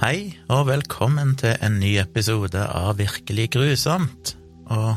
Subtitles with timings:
[0.00, 4.30] Hei, og velkommen til en ny episode av Virkelig grusomt.
[4.72, 4.94] Og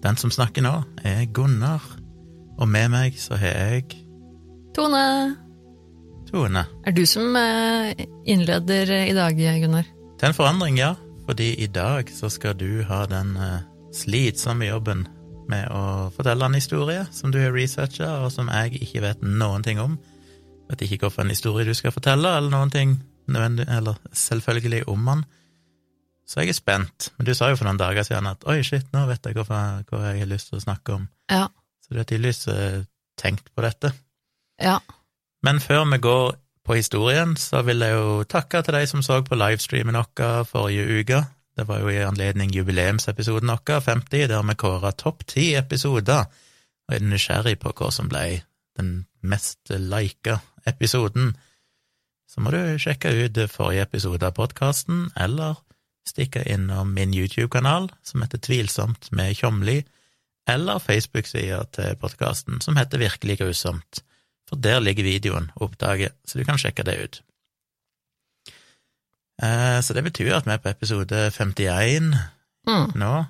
[0.00, 0.70] den som snakker nå,
[1.04, 1.84] er Gunnar.
[2.56, 3.98] Og med meg så har jeg
[4.72, 5.02] Tone,
[6.30, 6.62] Tone.
[6.88, 7.92] er du som eh,
[8.24, 9.92] innleder i dag, Gunnar?
[10.16, 10.94] Til en forandring, ja.
[11.28, 15.04] Fordi i dag så skal du ha den eh, slitsomme jobben
[15.52, 19.68] med å fortelle en historie som du har researcha, og som jeg ikke vet noen
[19.68, 20.00] ting om.
[20.72, 23.02] Vet ikke hvilken historie du skal fortelle, eller noen ting
[23.34, 25.24] nødvendig, eller selvfølgelig om han.
[26.30, 27.08] Så jeg er spent.
[27.18, 29.62] Men du sa jo for noen dager siden at oi, shit, nå vet jeg hva,
[29.88, 31.08] hva jeg har lyst til å snakke om.
[31.32, 31.48] Ja.
[31.82, 32.84] Så du har tydeligvis eh,
[33.18, 33.90] tenkt på dette.
[34.62, 34.78] Ja.
[35.42, 39.18] Men før vi går på historien, så vil jeg jo takke til de som så
[39.26, 41.22] på livestreamen vår forrige uke.
[41.58, 46.28] Det var jo i anledning jubileumsepisoden vår, 50, der vi kåra topp ti episoder,
[46.86, 48.42] og jeg er nysgjerrig på hva som ble
[48.78, 51.34] den mest lika episoden,
[52.30, 55.58] så må du sjekke ut forrige episode av podkasten, eller
[56.06, 59.80] stikke innom min YouTube-kanal, som heter Tvilsomt med Tjomli,
[60.48, 64.00] eller Facebook-sida til podkasten, som heter Virkelig grusomt,
[64.48, 67.20] for der ligger videoen å oppdage, så du kan sjekke det ut.
[69.42, 72.14] Eh, Så det betyr at vi er på episode 51
[72.66, 72.92] Mm.
[72.94, 73.24] nå.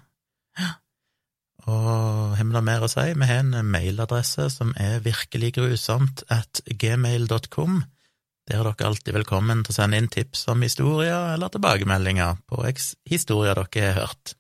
[1.71, 3.13] Og har vi noe mer å si?
[3.15, 7.85] Vi har en mailadresse som er virkeliggrusomt at gmail.com.
[8.51, 12.65] Der er dere alltid velkommen til å sende inn tips om historier eller tilbakemeldinger på
[13.07, 14.33] historier dere har hørt.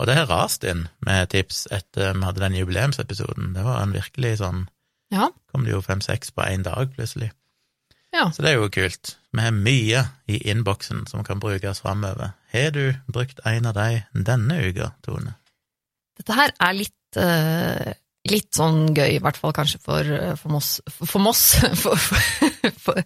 [0.00, 3.52] Og det har rast inn med tips etter vi hadde den jubileumsepisoden.
[3.52, 4.64] Det var en virkelig sånn
[5.12, 5.28] Ja.
[5.52, 7.28] Kom det jo fem-seks på én dag, plutselig.
[8.10, 8.30] Ja.
[8.32, 9.18] Så det er jo kult.
[9.36, 12.32] Vi har mye i innboksen som kan brukes framover.
[12.56, 15.36] Har du brukt en av de denne uka, Tone?
[16.16, 17.92] Dette her er litt, eh,
[18.30, 21.42] litt sånn gøy, i hvert fall kanskje for, eh, for Moss, for, Moss,
[21.82, 23.02] for, for,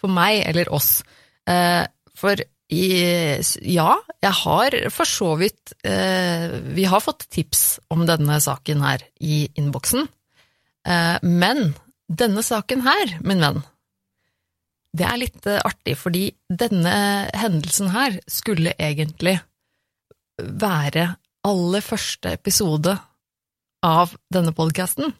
[0.00, 1.02] for, meg eller oss.
[1.48, 1.84] Eh,
[2.16, 2.40] for
[2.72, 2.86] i,
[3.68, 3.90] ja,
[4.22, 9.44] jeg har for så vidt eh, Vi har fått tips om denne saken her i
[9.60, 10.08] innboksen.
[11.22, 11.60] Men
[12.10, 13.60] denne saken her, min venn,
[14.96, 16.94] det er litt artig, fordi denne
[17.38, 19.36] hendelsen her skulle egentlig
[20.40, 21.04] være
[21.46, 22.96] aller første episode
[23.86, 25.12] av denne podkasten.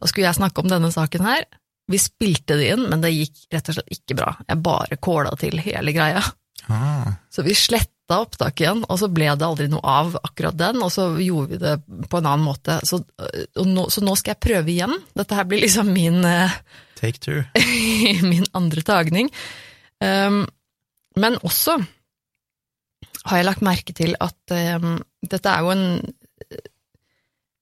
[0.00, 1.46] Da skulle jeg snakke om denne saken her.
[1.90, 4.34] Vi spilte det inn, men det gikk rett og slett ikke bra.
[4.46, 6.22] Jeg bare kåla til hele greia.
[6.70, 10.78] Ah, Så vi sletta opptaket igjen, og så ble det aldri noe av akkurat den,
[10.84, 11.74] og så gjorde vi det
[12.10, 12.78] på en annen måte.
[12.86, 13.00] Så,
[13.66, 14.94] nå, så nå skal jeg prøve igjen.
[15.18, 16.54] Dette her blir liksom min eh,
[17.00, 17.42] take two.
[18.30, 19.30] min andre tagning.
[20.04, 20.44] Um,
[21.18, 21.76] men også
[23.26, 25.86] har jeg lagt merke til at um, dette er jo en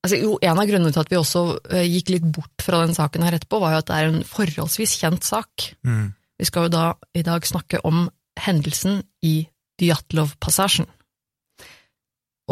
[0.08, 2.96] altså jo, En av grunnene til at vi også uh, gikk litt bort fra den
[2.96, 5.70] saken her etterpå, var jo at det er en forholdsvis kjent sak.
[5.86, 6.10] Mm.
[6.38, 6.84] Vi skal jo da
[7.18, 8.06] i dag snakke om
[8.38, 9.40] hendelsen i
[9.78, 10.86] Dyatlov-passasjen.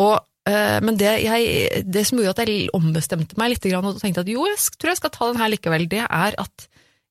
[0.03, 0.17] Og
[0.49, 4.31] eh, men det, jeg, det som gjorde at jeg ombestemte meg litt og tenkte at
[4.31, 6.67] jo, jeg tror jeg skal ta den her likevel, det er at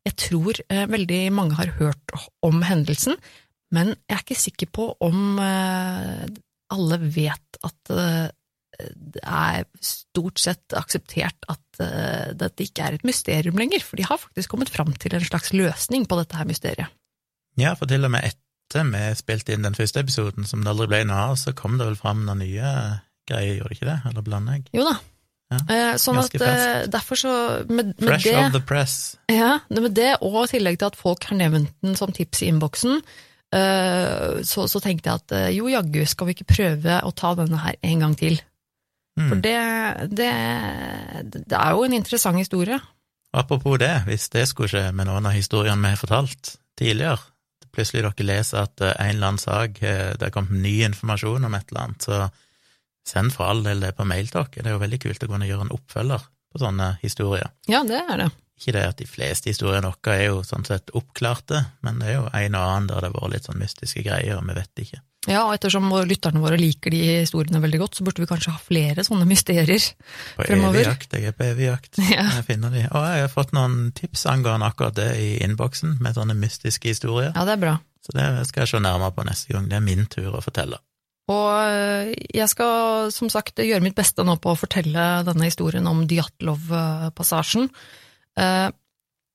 [0.06, 3.18] jeg tror eh, veldig mange har hørt om hendelsen,
[3.74, 6.28] men jeg er ikke sikker på om eh,
[6.76, 8.28] alle vet at eh,
[8.96, 14.08] det er stort sett akseptert at eh, dette ikke er et mysterium lenger, for de
[14.08, 16.92] har faktisk kommet fram til en slags løsning på dette her mysteriet.
[17.60, 20.88] Ja, for til og med etter vi spilte inn den første episoden, som det aldri
[20.92, 22.72] ble noe av, så kom det vel fram noen nye
[23.30, 24.00] greier, gjorde det ikke det?
[24.10, 24.66] Eller blander jeg?
[24.76, 24.96] Jo da.
[25.54, 27.32] Ja, Eh, sånn at eh, derfor så
[27.70, 28.96] med, med Fresh det, of the press.
[29.30, 32.50] ja, med det, og i tillegg til at folk har nevnt den som tips i
[32.50, 32.98] innboksen,
[33.56, 37.78] så, så tenkte jeg at jo, jaggu skal vi ikke prøve å ta denne her
[37.88, 38.42] en gang til.
[39.16, 39.30] Mm.
[39.30, 39.60] For det,
[40.12, 40.32] det,
[41.48, 42.80] det er jo en interessant historie.
[43.36, 47.20] Apropos det, hvis det skulle skje med noen av historiene vi har fortalt tidligere,
[47.76, 51.48] plutselig dere leser at eh, en eller annen sak, eh, det er kommet ny informasjon
[51.48, 52.22] om et eller annet, så
[53.06, 54.64] send for all del det på mail til dere.
[54.64, 57.52] Det er jo veldig kult å kunne gjøre en oppfølger på sånne historier.
[57.72, 58.30] Ja, det er det.
[58.56, 62.18] Ikke det at de fleste historiene våre er jo sånn sett oppklarte, men det er
[62.22, 64.84] jo en og annen der det har vært litt sånn mystiske greier, og vi vet
[64.86, 65.02] ikke.
[65.28, 68.60] Ja, og ettersom lytterne våre liker de historiene veldig godt, så burde vi kanskje ha
[68.62, 69.82] flere sånne mysterier.
[70.38, 70.76] På Fremover.
[70.80, 71.98] evig jakt, jeg er på evig jakt.
[72.16, 72.26] Ja.
[72.38, 72.84] Jeg finner de.
[72.92, 77.32] Og jeg har fått noen tips angående akkurat det i innboksen, med sånne mystiske historier.
[77.36, 77.76] Ja, det er bra.
[78.06, 79.66] Så det skal jeg se nærmere på neste gang.
[79.72, 80.78] Det er min tur å fortelle.
[81.34, 85.88] Og øh, jeg skal som sagt gjøre mitt beste nå på å fortelle denne historien
[85.90, 87.70] om Dyatlov-passasjen.
[88.38, 88.70] Eh,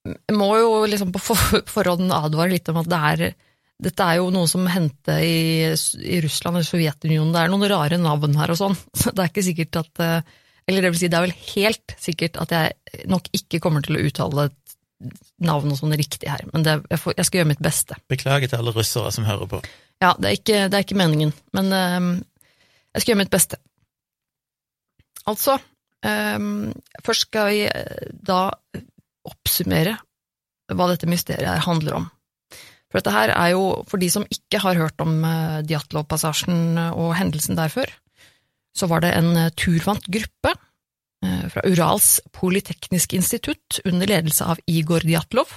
[0.07, 3.35] Jeg må jo liksom på for- forhånd advare litt om at det er
[3.81, 7.33] dette er jo noe som hendte i, i Russland eller Sovjetunionen.
[7.35, 10.39] Det er noen rare navn her og sånn, så det er ikke sikkert at eh,
[10.69, 13.97] Eller det vil si, det er vel helt sikkert at jeg nok ikke kommer til
[13.99, 14.51] å uttale
[15.41, 17.97] navn og sånn riktig her, men det, jeg, får, jeg, skal gjøre mitt beste.
[18.13, 19.63] Beklager til alle russere som hører på.
[20.05, 22.11] Ja, det er ikke, det er ikke meningen, men um,
[22.93, 23.57] jeg skal gjøre mitt beste.
[25.33, 25.57] Altså,
[26.05, 26.69] um,
[27.07, 27.65] først skal vi
[28.29, 28.43] da
[29.31, 29.97] oppsummere
[30.77, 32.11] hva dette mysteriet her handler om.
[32.91, 37.15] For dette her er jo, for de som ikke har hørt om uh, Djatlov-passasjen og
[37.19, 37.93] hendelsen der før,
[38.75, 40.57] så var det en uh, turvant gruppe
[41.21, 45.51] fra Urals polyteknisk institutt under ledelse av Igor Djatlov.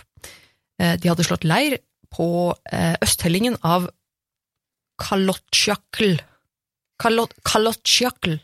[0.75, 1.77] De hadde slått leir
[2.11, 2.25] på
[2.99, 3.85] østhellingen av
[4.99, 6.17] Kalotsjakl.
[6.99, 8.35] Kalotsjakl,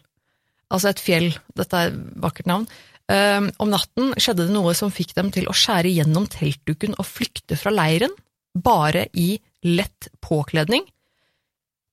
[0.71, 1.27] altså et fjell,
[1.59, 2.69] dette er et vakkert navn.
[3.09, 7.59] Om natten skjedde det noe som fikk dem til å skjære gjennom teltduken og flykte
[7.59, 8.15] fra leiren,
[8.53, 10.85] bare i lett påkledning.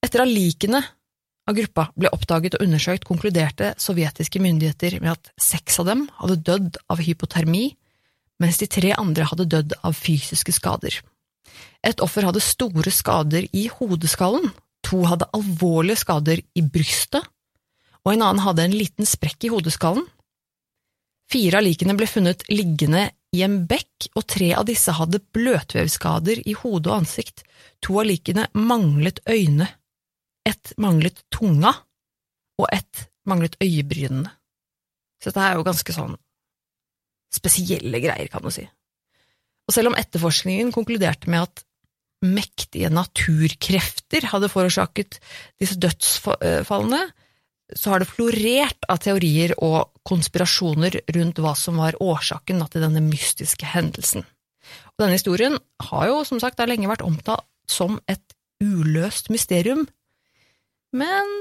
[0.05, 0.83] Etter at likene
[1.47, 6.41] av gruppa ble oppdaget og undersøkt, konkluderte sovjetiske myndigheter med at seks av dem hadde
[6.47, 7.69] dødd av hypotermi,
[8.43, 10.99] mens de tre andre hadde dødd av fysiske skader.
[11.87, 14.51] Et offer hadde store skader i hodeskallen,
[14.87, 17.23] to hadde alvorlige skader i brystet,
[18.07, 20.05] og en annen hadde en liten sprekk i hodeskallen.
[21.31, 26.43] Fire av likene ble funnet liggende i en bekk, og tre av disse hadde bløtvevskader
[26.49, 27.45] i hode og ansikt.
[27.85, 29.69] To av likene manglet øyne,
[30.47, 31.75] ett manglet tunga,
[32.57, 34.31] og ett manglet øyebrynene.
[35.21, 36.17] Så dette er jo ganske sånn
[37.35, 38.65] spesielle greier, kan du si.
[39.67, 41.65] Og selv om etterforskningen konkluderte med at
[42.25, 45.19] mektige naturkrefter hadde forårsaket
[45.61, 47.03] disse dødsfallene,
[47.75, 53.03] så har det florert av teorier og konspirasjoner rundt hva som var årsaken til denne
[53.03, 54.23] mystiske hendelsen.
[54.95, 55.59] Og denne historien
[55.91, 58.23] har jo som sagt lenge vært omtalt som et
[58.63, 59.85] uløst mysterium,
[60.95, 61.33] men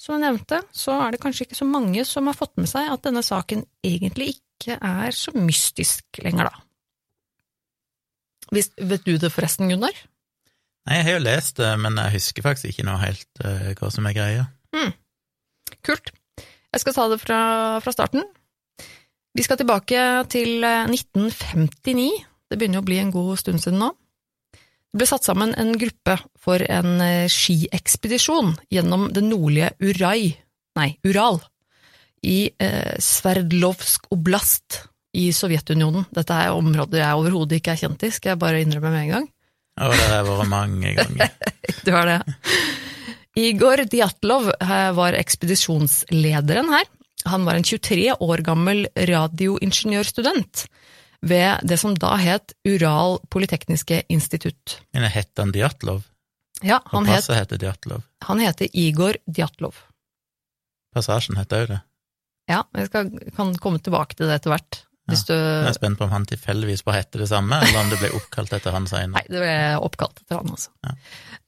[0.00, 2.88] som jeg nevnte, så er det kanskje ikke så mange som har fått med seg
[2.92, 6.62] at denne saken egentlig ikke er så mystisk lenger, da.
[8.54, 9.96] Vet du det forresten, Gunnar?
[10.86, 13.90] Nei, jeg har jo lest det, men jeg husker faktisk ikke noe helt uh, hva
[13.90, 14.44] som er greia.
[14.74, 14.92] Hmm.
[15.86, 16.10] Kult.
[16.74, 17.40] Jeg skal ta det fra,
[17.80, 18.24] fra, starten.
[19.36, 20.00] Vi skal tilbake
[20.32, 22.08] til 1959.
[22.10, 23.92] Eh, det begynner å bli en god stund siden nå.
[24.56, 30.32] Det ble satt sammen en gruppe for en eh, skiekspedisjon gjennom det nordlige Urai,
[30.78, 31.40] nei, Ural,
[32.24, 34.82] i eh, Sverdlovsk oblast
[35.16, 36.08] i Sovjetunionen.
[36.16, 39.14] Dette er områder jeg overhodet ikke er kjent i, skal jeg bare innrømme med en
[39.14, 39.30] gang.
[39.76, 41.32] Ja, det har jeg vært mange ganger.
[41.84, 42.20] du har det.
[43.36, 46.86] Igor Djatlov eh, var ekspedisjonslederen her.
[47.28, 50.66] Han var en 23 år gammel radioingeniørstudent
[51.26, 54.78] ved det som da het Ural Polytekniske Institutt.
[54.94, 56.04] Men het han Djatlov?
[56.64, 58.06] Ja, han passet heter Djatlov?
[58.24, 59.76] Han heter Igor Djatlov.
[60.96, 61.80] Passasjen heter òg det?
[62.48, 64.85] Ja, jeg skal, kan komme tilbake til det etter hvert.
[65.06, 65.34] Hvis du...
[65.36, 68.10] Jeg er spent på om han tilfeldigvis bare heter det samme, eller om det ble
[68.18, 69.20] oppkalt etter han senere.
[69.20, 69.54] Nei, det ble
[69.86, 70.72] oppkalt etter han, altså.
[70.82, 70.94] Ja.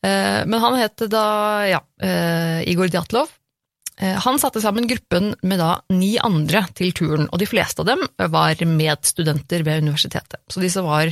[0.06, 1.24] Eh, men han het da,
[1.66, 3.32] ja, eh, Igor Djatlov.
[3.98, 7.90] Eh, han satte sammen gruppen med da ni andre til turen, og de fleste av
[7.90, 10.44] dem var medstudenter ved universitetet.
[10.46, 11.10] Så disse var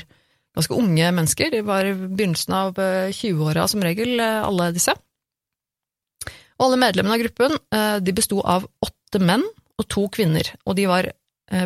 [0.57, 4.95] ganske unge mennesker, de var i begynnelsen av 20-åra som regel, alle disse.
[6.57, 7.59] Og alle medlemmene av gruppen
[8.01, 9.45] de besto av åtte menn
[9.77, 11.11] og to kvinner, og de var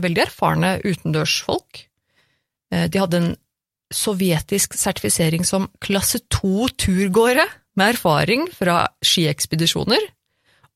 [0.04, 1.86] veldig erfarne utendørsfolk.
[2.70, 3.30] Eh, de hadde en
[3.90, 7.46] sovjetisk sertifisering som klasse 2-turgåere
[7.78, 10.04] med erfaring fra skiekspedisjoner,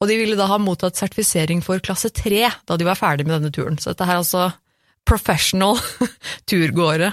[0.03, 3.39] og de ville da ha mottatt sertifisering for klasse 3 da de var ferdig med
[3.39, 3.79] denne turen.
[3.79, 4.49] Så dette er altså
[5.07, 5.79] professional
[6.51, 7.13] turgåere.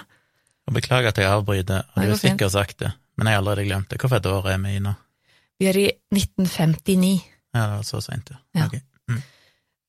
[0.71, 3.91] Beklager at jeg avbryter, og du har sikkert sagt det, men jeg har allerede glemt
[3.91, 3.99] det.
[4.01, 4.93] Hvilket år er vi i nå?
[5.61, 7.11] Vi er i 1959.
[7.51, 8.65] Ja, det var så seint, ja.
[8.65, 8.81] Okay.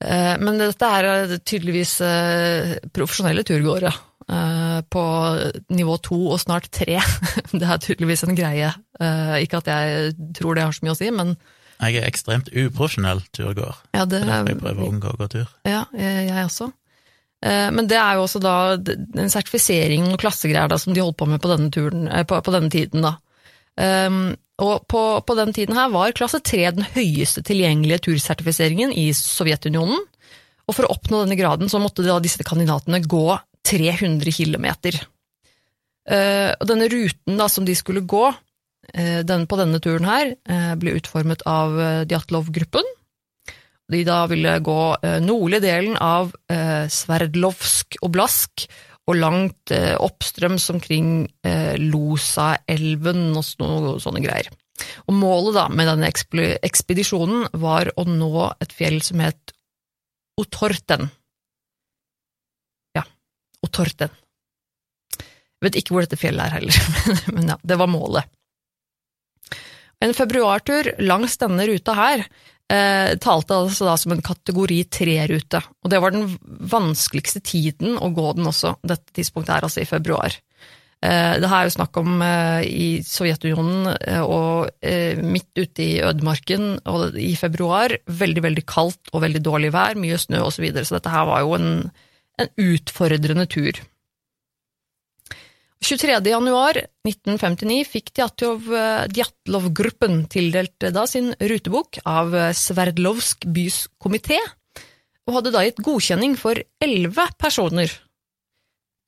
[0.03, 5.01] Eh, men dette er eh, tydeligvis eh, profesjonelle turgåere på
[5.75, 6.95] nivå to og snart tre.
[7.51, 8.69] Det er tydeligvis en greie.
[9.43, 11.35] Ikke at jeg tror det har så mye å si, men
[11.83, 13.81] Jeg er ekstremt uprofesjonell turgåer.
[13.93, 15.51] Ja, det, jeg prøver å unngå å gå tur.
[15.69, 16.71] Ja, jeg også.
[17.43, 21.29] Men det er jo også da en sertifisering og klassegreier da, som de holdt på
[21.29, 23.17] med på denne, turen, på, på denne tiden, da.
[24.63, 30.05] Og på, på, den tiden her var klasse 3 den høyeste tilgjengelige tursertifiseringen i Sovjetunionen.
[30.69, 33.27] Og for å oppnå denne graden så måtte da disse kandidatene gå
[33.67, 34.69] 300 km.
[36.03, 40.35] Uh, og denne ruten da som de skulle gå uh, den, på denne turen her,
[40.51, 41.79] uh, ble utformet av
[42.11, 42.87] Djatlov-gruppen.
[43.93, 44.83] De da ville gå
[45.21, 46.31] nordlige delen av
[46.89, 48.65] Sverdlovsk oblast
[49.11, 51.09] og langt eh, oppstrøms omkring
[51.47, 53.47] eh, Losa-elven og
[54.03, 54.51] sånne greier.
[55.11, 59.55] Og målet da med denne ekspedisjonen var å nå et fjell som het
[60.41, 61.11] Otorten.
[62.97, 63.05] Ja,
[63.67, 64.15] Otorten.
[65.19, 68.31] Jeg vet ikke hvor dette fjellet er heller, men, men ja, det var målet.
[70.03, 72.25] En februartur langs denne ruta her
[72.73, 76.31] eh, talte altså da som en kategori tre-rute, og det var den
[76.73, 80.39] vanskeligste tiden å gå den også, dette tidspunktet her, altså i februar.
[81.03, 85.83] Eh, det her er jo snakk om eh, i Sovjetunionen eh, og eh, midt ute
[85.85, 90.55] i ødemarken og i februar, veldig, veldig kaldt og veldig dårlig vær, mye snø og
[90.55, 91.73] så videre, så dette her var jo en,
[92.39, 93.83] en utfordrende tur.
[95.83, 96.21] 23.
[96.31, 104.39] januar 1959 fikk Djatlov-gruppen tildelt da sin rutebok av Sverdlovsk bys komité,
[105.27, 107.91] og hadde da gitt godkjenning for elleve personer.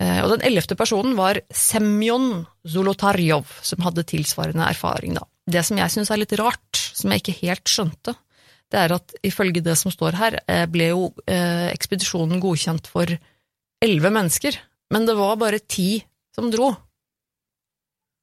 [0.02, 5.14] Eh, og den ellevte personen var Semjon Zolotarjov, som hadde tilsvarende erfaring.
[5.14, 5.22] da.
[5.46, 8.16] Det som jeg syns er litt rart, som jeg ikke helt skjønte,
[8.70, 13.06] det er at ifølge det som står her, eh, ble jo eh, ekspedisjonen godkjent for
[13.84, 14.58] elleve mennesker,
[14.90, 16.02] men det var bare ti
[16.34, 16.72] som dro.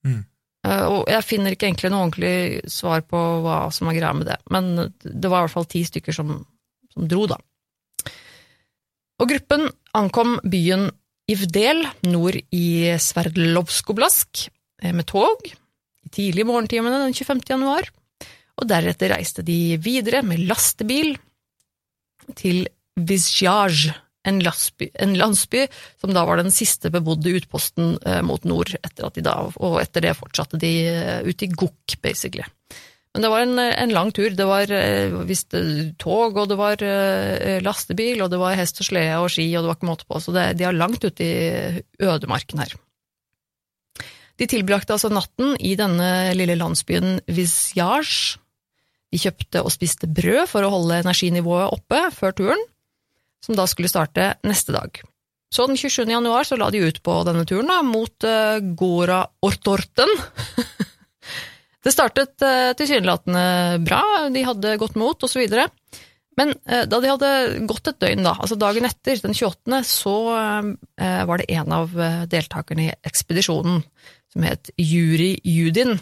[0.07, 0.21] Mm.
[0.67, 4.29] Uh, og jeg finner ikke egentlig noe ordentlig svar på hva som er greia med
[4.29, 6.35] det, men det var i hvert fall ti stykker som,
[6.93, 7.39] som dro, da.
[9.21, 10.89] Og gruppen ankom byen
[11.31, 12.65] Ivdel nord i
[12.99, 14.47] Sverdlovsk-Oblask
[14.81, 17.43] eh, med tog i tidlige morgentimene den 25.
[17.53, 17.87] januar,
[18.57, 21.13] og deretter reiste de videre med lastebil
[22.37, 22.65] til
[22.97, 23.93] Vizjaj,
[24.27, 25.65] en, landsby, en landsby
[26.01, 29.79] som da var den siste bebodde utposten eh, mot nord, etter at de da, og
[29.81, 32.45] etter det fortsatte de eh, ut i Gokk, basically.
[33.11, 34.29] Men det var en, en lang tur.
[34.35, 38.79] Det var eh, visst eh, tog, og det var eh, lastebil, og det var hest
[38.79, 41.03] og slede og ski, og det var ikke måte på, så det, de er langt
[41.03, 42.77] ute i ødemarken her.
[44.39, 48.39] De tilbrakte altså natten i denne lille landsbyen Visjaj.
[49.11, 52.63] De kjøpte og spiste brød for å holde energinivået oppe før turen,
[53.45, 55.01] som da skulle starte neste dag.
[55.51, 56.07] Så den 27.
[56.07, 60.13] januar så la de ut på denne turen da, mot uh, Gora Ortorten.
[61.83, 65.43] det startet uh, tilsynelatende bra, de hadde godt mot osv.
[66.39, 67.33] Men uh, da de hadde
[67.67, 70.15] gått et døgn, da, altså dagen etter, den 28., så
[71.01, 71.91] var det en av
[72.31, 73.83] deltakerne i ekspedisjonen,
[74.31, 75.97] som het Juri Judin,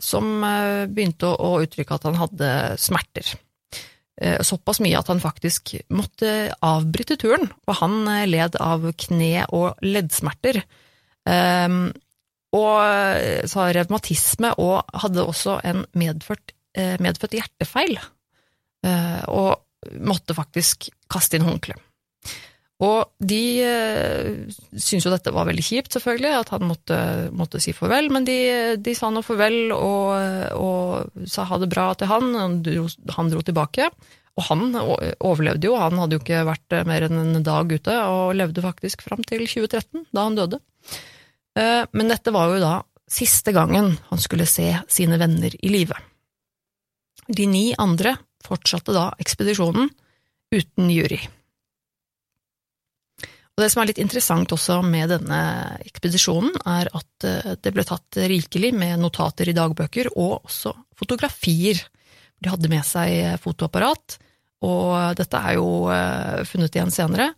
[0.00, 0.28] som
[0.88, 3.34] begynte å, å uttrykke at han hadde smerter.
[4.20, 10.60] Såpass mye at han faktisk måtte avbryte turen, og han led av kne- og leddsmerter.
[11.24, 11.86] Um,
[12.52, 17.94] og sa revmatisme, og hadde også en medført, medfødt hjertefeil,
[19.30, 21.78] og måtte faktisk kaste inn håndkle.
[22.80, 23.42] Og de
[24.72, 27.00] syntes jo dette var veldig kjipt, selvfølgelig, at han måtte,
[27.36, 28.38] måtte si farvel, men de,
[28.80, 30.14] de sa nå farvel og,
[30.56, 32.86] og, sa ha det bra til han, han dro,
[33.18, 33.90] han dro tilbake.
[34.38, 38.36] Og han overlevde jo, han hadde jo ikke vært mer enn en dag ute, og
[38.38, 40.60] levde faktisk fram til 2013, da han døde.
[41.92, 42.76] Men dette var jo da
[43.10, 45.98] siste gangen han skulle se sine venner i live.
[47.28, 48.14] De ni andre
[48.46, 49.90] fortsatte da ekspedisjonen
[50.54, 51.20] uten jury.
[53.60, 55.38] Og Det som er litt interessant også med denne
[55.84, 57.26] ekspedisjonen, er at
[57.60, 61.76] det ble tatt rikelig med notater i dagbøker, og også fotografier.
[62.40, 64.16] De hadde med seg fotoapparat,
[64.64, 65.68] og dette er jo
[66.48, 67.28] funnet igjen senere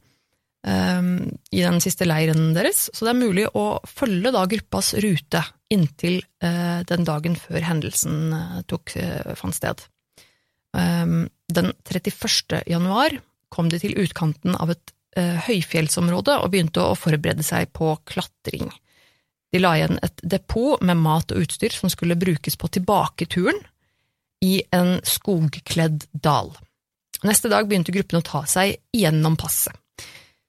[0.62, 5.42] i den siste leiren deres, så det er mulig å følge da gruppas rute
[5.74, 8.30] inntil den dagen før hendelsen
[8.70, 8.94] tok,
[9.42, 9.82] fant sted.
[10.70, 12.62] Den 31.
[12.70, 13.18] januar
[13.50, 18.71] kom de til utkanten av et høyfjellsområde og begynte å forberede seg på klatring.
[19.52, 23.59] De la igjen et depot med mat og utstyr som skulle brukes på tilbaketuren
[24.42, 26.50] i en skogkledd dal.
[27.23, 29.76] Neste dag begynte gruppen å ta seg gjennom passet.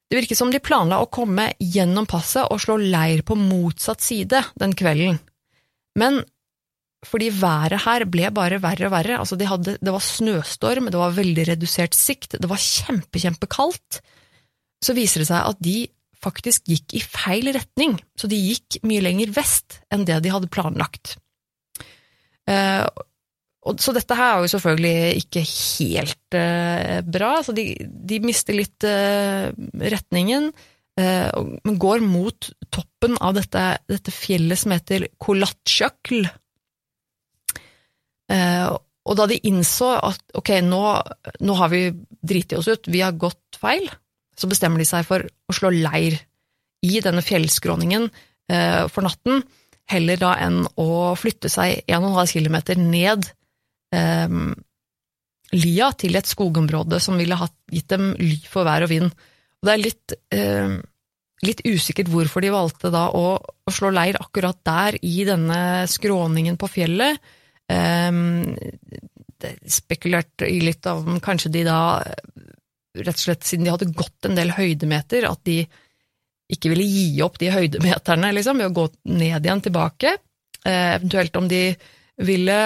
[0.10, 4.43] Det virket som de planla å komme gjennom passet og slå leir på motsatt side
[4.62, 5.20] den kvelden,
[6.00, 6.22] men
[7.03, 11.00] fordi været her ble bare verre og verre, altså de hadde, det var snøstorm, det
[11.01, 14.00] var veldig redusert sikt, det var kjempe, kjempekaldt,
[14.83, 15.77] så viser det seg at de
[16.23, 20.51] faktisk gikk i feil retning, så de gikk mye lenger vest enn det de hadde
[20.51, 21.17] planlagt.
[22.49, 22.87] Uh,
[23.79, 28.87] så dette her er jo selvfølgelig ikke helt uh, bra, så de, de mister litt
[28.87, 29.51] uh,
[29.95, 30.51] retningen,
[30.93, 36.27] men går mot toppen av dette, dette fjellet som heter Kolatsjøkl.
[39.09, 40.83] og da de innså at ok, nå,
[41.49, 41.81] nå har vi
[42.21, 43.89] driti oss ut, vi har gått feil,
[44.35, 46.17] så bestemmer de seg for å slå leir
[46.83, 48.09] i denne fjellskråningen
[48.51, 49.43] eh, for natten,
[49.91, 53.27] heller da enn å flytte seg 1,5 km ned
[53.95, 54.37] eh,
[55.53, 59.13] lia til et skogområde som ville hatt, gitt dem ly for vær og vind.
[59.61, 60.75] Og det er litt, eh,
[61.45, 66.57] litt usikkert hvorfor de valgte da å, å slå leir akkurat der, i denne skråningen
[66.59, 67.21] på fjellet.
[67.71, 68.11] Eh,
[69.67, 71.79] spekulert i litt om kanskje de da,
[73.00, 75.63] rett og slett siden de hadde gått en del høydemeter, at de
[76.53, 80.17] ikke ville gi opp de høydemeterne liksom, ved å gå ned igjen tilbake.
[80.63, 81.63] Eh, eventuelt om de
[82.23, 82.57] ville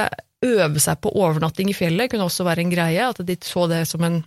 [0.45, 3.07] øve seg på overnatting i fjellet, kunne også være en greie.
[3.07, 4.21] At de så det som en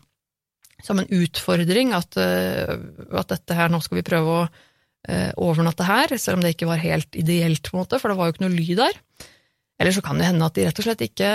[0.85, 2.73] som en utfordring at, eh,
[3.13, 6.71] at, dette her, nå skal vi prøve å eh, overnatte her, selv om det ikke
[6.71, 8.97] var helt ideelt, på en måte, for det var jo ikke noe lyd der.
[9.81, 11.31] Eller så kan det hende at de rett og slett ikke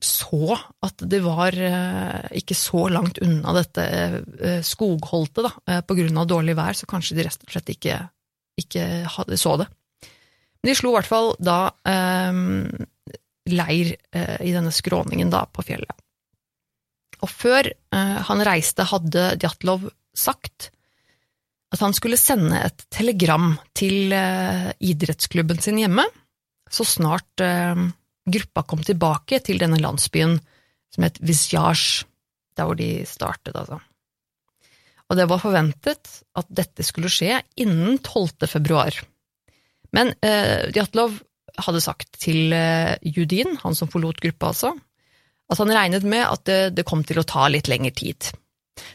[0.00, 6.20] så at det var uh, ikke så langt unna dette uh, skogholtet, da, på grunn
[6.20, 7.98] av dårlig vær, så kanskje de rett og slett ikke,
[8.60, 9.68] ikke hadde, så det.
[10.60, 11.58] Men de slo i hvert fall da
[13.46, 13.92] leir
[14.42, 15.92] i denne skråningen da, på fjellet.
[17.22, 20.70] Og før uh, han reiste, hadde Djatlov sagt
[21.74, 26.04] at han skulle sende et telegram til idrettsklubben sin hjemme
[26.72, 27.42] så snart
[28.26, 30.36] gruppa kom tilbake til denne landsbyen
[30.94, 32.06] som het Visjaj,
[32.56, 33.80] der hvor de startet, altså.
[35.06, 38.48] Og det var forventet at dette skulle skje innen 12.
[38.50, 38.96] februar.
[39.94, 40.10] Men
[40.74, 41.20] Djatlov
[41.62, 42.50] hadde sagt til
[43.06, 44.72] Judin, han som forlot gruppa altså,
[45.52, 48.32] at han regnet med at det, det kom til å ta litt lengre tid.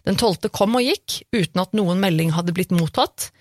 [0.05, 3.40] Den tolvte kom og gikk, uten at noen melding hadde blitt mottatt, eh,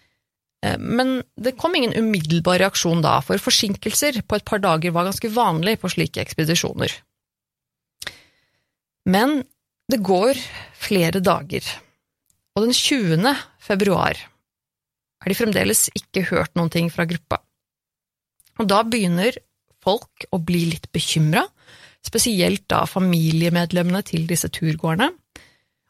[0.60, 5.30] men det kom ingen umiddelbar reaksjon da, for forsinkelser på et par dager var ganske
[5.32, 6.92] vanlig på slike ekspedisjoner.
[9.08, 9.40] Men
[9.90, 10.38] det går
[10.76, 11.64] flere dager,
[12.54, 13.32] og den 20.
[13.62, 14.18] februar
[15.20, 17.40] er de fremdeles ikke hørt noen ting fra gruppa.
[18.60, 19.36] Og da begynner
[19.80, 21.46] folk å bli litt bekymra
[22.04, 25.10] spesielt da familiemedlemmene til disse turgåerne.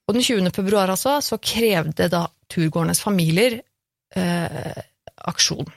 [0.06, 0.50] Og den 20.
[0.54, 3.60] februar altså, så krevde da turgåernes familier
[4.16, 4.82] eh,
[5.30, 5.68] aksjon.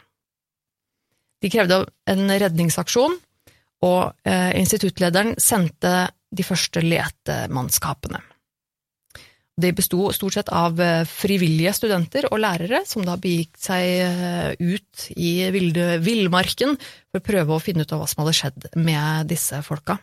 [1.44, 3.18] De krevde en redningsaksjon,
[3.84, 8.22] og eh, instituttlederen sendte de første letemannskapene.
[9.54, 14.56] De besto stort sett av eh, frivillige studenter og lærere, som da begikk seg eh,
[14.58, 19.30] ut i villmarken for å prøve å finne ut av hva som hadde skjedd med
[19.30, 20.00] disse folka.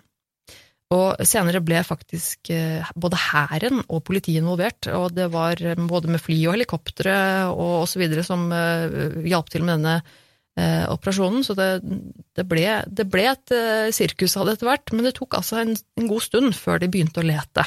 [0.90, 6.11] Og senere ble faktisk eh, både hæren og politiet involvert, og det var eh, både
[6.11, 7.14] med fly og helikoptre
[7.53, 8.03] og osv.
[8.26, 10.00] som uh, hjalp til med denne
[10.61, 11.44] operasjonen.
[11.46, 11.68] Så det,
[12.37, 13.53] det, ble, det, ble, et
[13.96, 16.88] sirkus av det etter hvert, men det tok altså en, en, god stund før de
[16.90, 17.64] begynte å lete.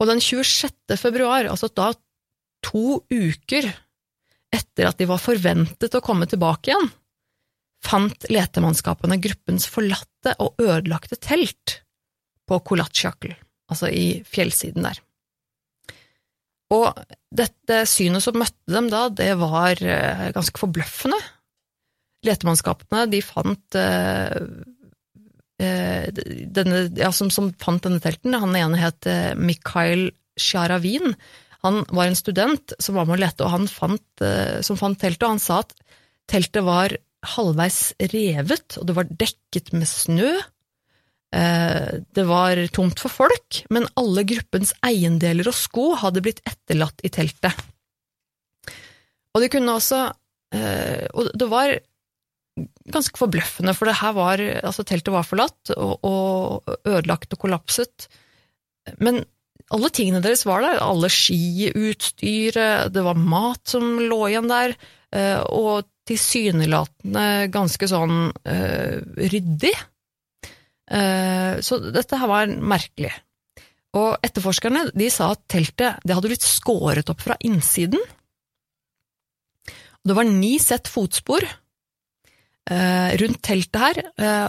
[0.00, 0.94] Og den 26.
[0.96, 1.90] februar, altså da
[2.64, 3.68] to uker
[4.54, 6.88] etter at de var forventet å komme tilbake igjen,
[7.84, 11.80] fant letemannskapene gruppens forlatte og ødelagte telt
[12.48, 13.32] på Kolatsjakl,
[13.72, 15.00] altså i fjellsiden der.
[16.74, 16.90] Og
[17.34, 21.18] dette synet som møtte dem da, det var eh, ganske forbløffende.
[22.24, 24.34] Letemannskapene de fant eh,
[25.60, 30.08] eh, denne, ja, som, som, fant denne telten, han ene het Mikhail
[30.40, 31.14] Sjaravin.
[31.64, 34.24] Han var en student som var med å lete, og han fant,
[34.66, 35.72] som fant teltet, og han sa at
[36.28, 36.92] teltet var
[37.34, 40.32] halvveis revet, og det var dekket med snø.
[41.34, 47.02] Eh, det var tomt for folk, men alle gruppens eiendeler og sko hadde blitt etterlatt
[47.04, 47.64] i teltet.
[49.34, 50.04] Og det kunne også
[50.54, 51.72] eh, Og det var
[52.94, 58.06] ganske forbløffende, for det her var Altså, teltet var forlatt og, og ødelagt og kollapset,
[59.02, 59.24] men
[59.72, 60.78] alle tingene deres var der.
[60.82, 64.74] Alle skiutstyret, det var mat som lå igjen der,
[65.14, 68.96] eh, og tilsynelatende ganske sånn uh,
[69.32, 69.74] ryddig.
[70.90, 73.12] Uh, så dette her var merkelig.
[73.94, 78.00] Og etterforskerne de sa at teltet det hadde blitt skåret opp fra innsiden.
[80.04, 84.02] Det var ni sett fotspor uh, rundt teltet her,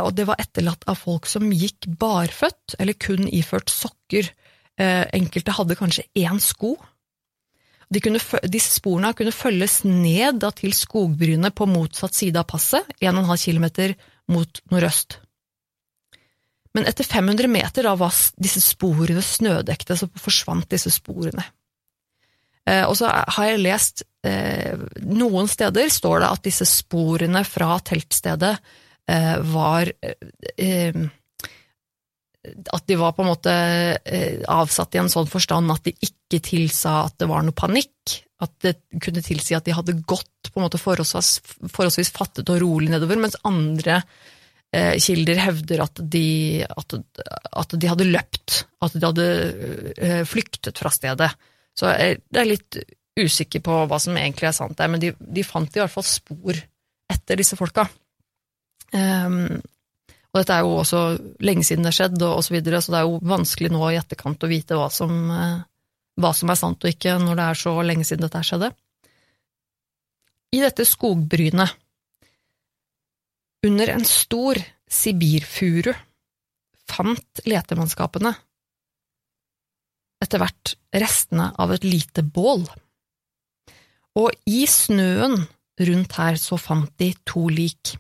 [0.04, 4.28] og det var etterlatt av folk som gikk barføtt eller kun iført sokker.
[4.76, 6.74] enkelte hadde kanskje én sko.
[7.96, 8.20] De kunne,
[8.52, 13.96] disse sporene kunne følges ned til skogbrynet på motsatt side av passet, 1,5 km
[14.36, 15.22] mot nordøst.
[16.76, 21.46] Men etter 500 meter da var disse sporene snødekte, så forsvant disse sporene.
[22.68, 24.74] Eh, og så har jeg lest eh,
[25.06, 28.56] Noen steder står det at disse sporene fra teltstedet
[29.08, 30.98] eh, var eh,
[32.74, 36.42] at de var på en måte eh, avsatt i en sånn forstand at de ikke
[36.46, 38.20] tilsa at det var noe panikk.
[38.44, 41.38] At det kunne tilsi at de hadde gått på en måte forholdsvis,
[41.72, 44.02] forholdsvis fattet og rolig nedover, mens andre
[44.76, 46.28] eh, kilder hevder at de,
[46.68, 46.98] at,
[47.64, 49.28] at de, hadde løpt, at de hadde
[49.96, 51.32] eh, flyktet fra stedet.
[51.76, 52.80] Så jeg, er litt
[53.16, 56.08] usikker på hva som egentlig er sant der, men de, de fant i hvert fall
[56.08, 56.60] spor
[57.12, 57.88] etter disse folka.
[58.96, 59.62] Um,
[60.36, 61.02] og dette er jo også
[61.48, 63.96] lenge siden det har skjedd, og, så, videre, så det er jo vanskelig nå i
[63.96, 65.62] etterkant å vite hva som, uh,
[66.20, 68.68] hva som er sant og ikke, når det er så lenge siden dette skjedde.
[70.52, 71.78] I dette skogbrynet,
[73.66, 74.60] under en stor
[74.92, 75.94] sibirfuru,
[76.86, 78.34] fant letemannskapene
[80.22, 82.68] etter hvert restene av et lite bål.
[84.20, 85.46] Og i snøen
[85.88, 87.96] rundt her så fant de to lik.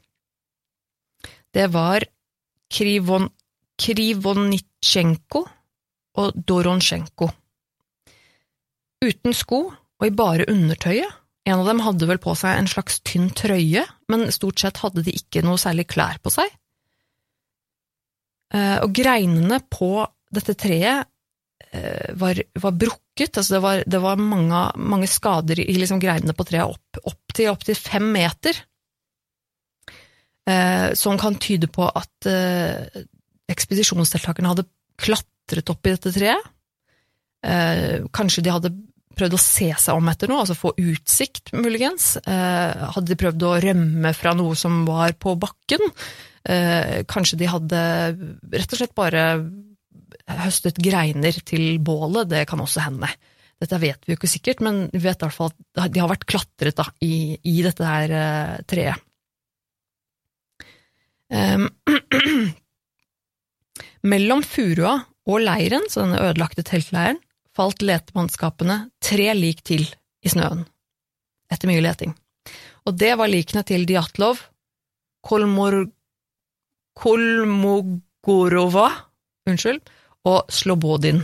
[1.55, 2.03] Det var
[2.71, 3.29] Krivon,
[3.81, 5.43] Krivonitsjenko
[6.21, 7.29] og Doronsjenko.
[9.05, 11.21] Uten sko og i bare undertøyet.
[11.45, 15.03] En av dem hadde vel på seg en slags tynn trøye, men stort sett hadde
[15.05, 16.49] de ikke noe særlig klær på seg.
[18.55, 19.91] Eh, og greinene på
[20.33, 21.05] dette treet
[21.69, 26.33] eh, var, var brukket, altså det var, det var mange, mange, skader i liksom greinene
[26.37, 28.57] på treet opp, opp til opptil fem meter,
[30.45, 32.27] som kan tyde på at
[33.49, 34.67] ekspedisjonsdeltakerne hadde
[35.01, 36.51] klatret opp i dette treet.
[38.13, 38.73] Kanskje de hadde
[39.15, 42.15] prøvd å se seg om etter noe, altså få utsikt, muligens?
[42.21, 45.83] Eh, hadde de prøvd å rømme fra noe som var på bakken?
[46.45, 47.79] Eh, kanskje de hadde
[48.53, 49.23] rett og slett bare
[50.45, 53.09] høstet greiner til bålet, det kan også hende.
[53.61, 56.11] Dette vet vi jo ikke sikkert, men vi vet i hvert fall at de har
[56.11, 58.15] vært klatret da, i, i dette her
[58.67, 59.03] treet.
[61.33, 61.69] Um,
[64.11, 67.17] Mellom furua og leiren, så denne ødelagte teltleiren,
[67.55, 69.87] falt letemannskapene tre lik til
[70.25, 70.65] i snøen,
[71.49, 72.13] etter mye leting.
[72.85, 74.43] Og det var likene til Djatlov,
[75.25, 75.79] Kolmor,
[76.95, 78.89] Kolmogorova
[79.49, 79.81] unnskyld,
[80.25, 81.23] og Slobodin.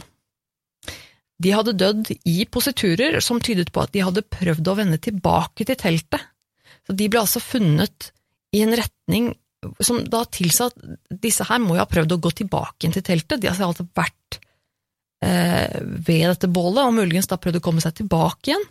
[1.41, 5.65] De hadde dødd i positurer som tydet på at de hadde prøvd å vende tilbake
[5.65, 6.21] til teltet.
[6.85, 8.11] Så de ble altså funnet
[8.53, 9.31] i en retning
[9.79, 13.05] som da tilsa at disse her må jo ha prøvd å gå tilbake inn til
[13.05, 13.43] teltet.
[13.43, 14.41] De har altså vært
[15.21, 18.63] Eh, ved dette bålet, og muligens da prøvde å komme seg tilbake igjen.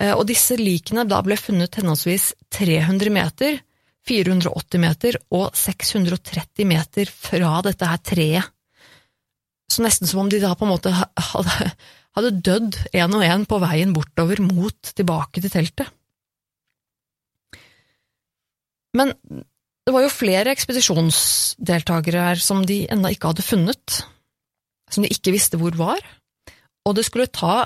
[0.00, 3.58] Eh, og disse likene da ble funnet henholdsvis 300 meter,
[4.08, 8.50] 480 meter og 630 meter fra dette her treet.
[9.68, 11.70] Så nesten som om de da på en måte hadde,
[12.16, 15.92] hadde dødd én og én på veien bortover mot tilbake til teltet.
[18.94, 19.12] Men
[19.84, 24.04] det var jo flere ekspedisjonsdeltakere her som de ennå ikke hadde funnet
[24.94, 26.02] som de ikke visste hvor var,
[26.84, 27.64] og det skulle ta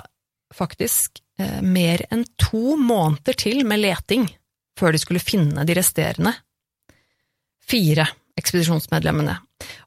[0.54, 4.28] faktisk eh, mer enn to måneder til med leting
[4.78, 6.32] før de skulle finne de resterende
[7.68, 8.06] fire
[8.38, 9.34] ekspedisjonsmedlemmene.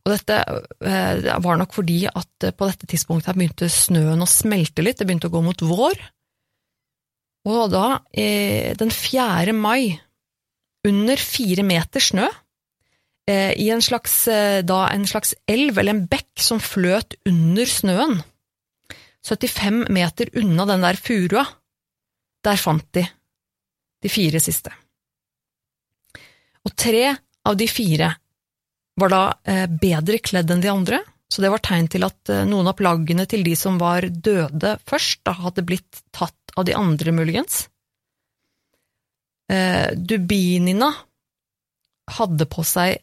[0.04, 5.00] Og dette eh, var nok fordi at på dette tidspunktet begynte snøen å smelte litt,
[5.00, 5.96] det begynte å gå mot vår.
[7.50, 9.56] Og da, eh, den 4.
[9.58, 9.96] mai,
[10.88, 12.30] under fire meter snø,
[13.30, 17.70] Eh, i en slags, eh, da, en slags elv eller en bekk som fløt under
[17.70, 18.22] snøen.
[19.22, 21.46] 75 meter unna den der furua.
[22.44, 23.06] Der fant de
[24.02, 24.72] de fire siste.
[26.66, 27.12] Og tre
[27.46, 28.08] av de fire
[28.98, 32.68] var da eh, bedre kledd enn de andre, så det var tegn til at noen
[32.68, 37.14] av plaggene til de som var døde først, da hadde blitt tatt av de andre,
[37.16, 37.68] muligens.
[39.52, 40.88] Dubinina
[42.16, 43.02] hadde på seg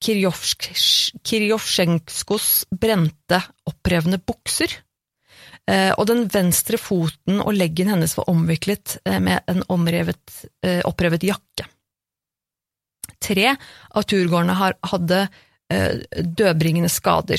[0.00, 3.36] Kirjovsjenskos brente,
[3.68, 4.72] opprevne bukser,
[5.68, 10.80] eh, og den venstre foten og leggen hennes var omviklet eh, med en omrevet, eh,
[10.88, 11.68] opprevet jakke.
[13.20, 15.28] Tre av turgåerene hadde
[15.70, 17.38] dødbringende skader.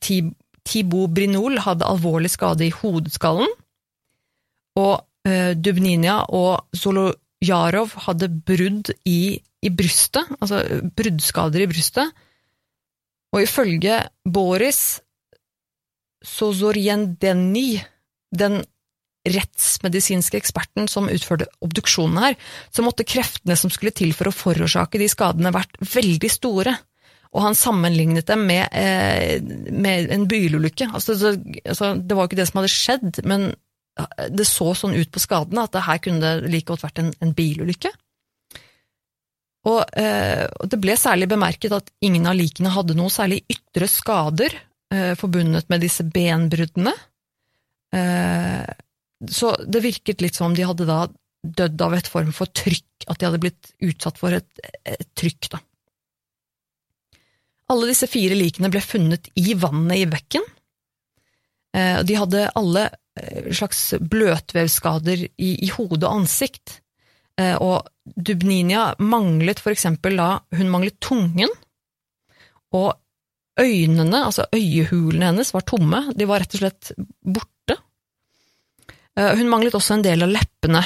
[0.00, 3.50] Thibaut Brinol hadde alvorlig skade i hodeskallen,
[4.78, 5.02] og
[5.58, 6.62] Dubninia og
[7.42, 10.60] Zolojarov hadde brudd i i brystet, altså
[10.96, 12.22] bruddskader i brystet.
[13.34, 15.00] Og ifølge Boris
[16.24, 17.80] Sozorjendeni,
[18.34, 18.62] den
[19.24, 22.36] rettsmedisinske eksperten som utførte obduksjonen her,
[22.72, 26.74] så måtte kreftene som skulle til for å forårsake de skadene, vært veldig store.
[27.34, 29.40] Og han sammenlignet dem med, eh,
[29.72, 30.92] med en bilulykke.
[30.94, 31.16] Altså,
[31.64, 33.54] altså, det var jo ikke det som hadde skjedd, men
[33.94, 37.12] det så sånn ut på skadene at det her kunne det like godt vært en,
[37.22, 37.92] en bilulykke.
[39.70, 44.56] Og, eh, det ble særlig bemerket at ingen av likene hadde noe særlig ytre skader
[44.92, 46.92] eh, forbundet med disse benbruddene.
[47.94, 48.72] Eh,
[49.30, 51.06] så det virket litt som om de hadde da
[51.44, 54.48] dødd av et form for trykk, at de hadde blitt utsatt for et,
[54.88, 55.62] et trykk, da.
[57.72, 60.44] Alle disse fire likene ble funnet i vannet i bekken.
[61.76, 62.88] Eh, de hadde alle
[63.54, 66.80] slags bløtvevskader i, i hode og ansikt.
[67.40, 71.50] Eh, og Dubninia manglet for eksempel da Hun manglet tungen,
[72.74, 72.92] og
[73.60, 76.00] øynene, altså øyehulene hennes, var tomme.
[76.14, 76.90] De var rett og slett
[77.22, 77.76] borte.
[79.14, 80.82] Eh, hun manglet også en del av leppene.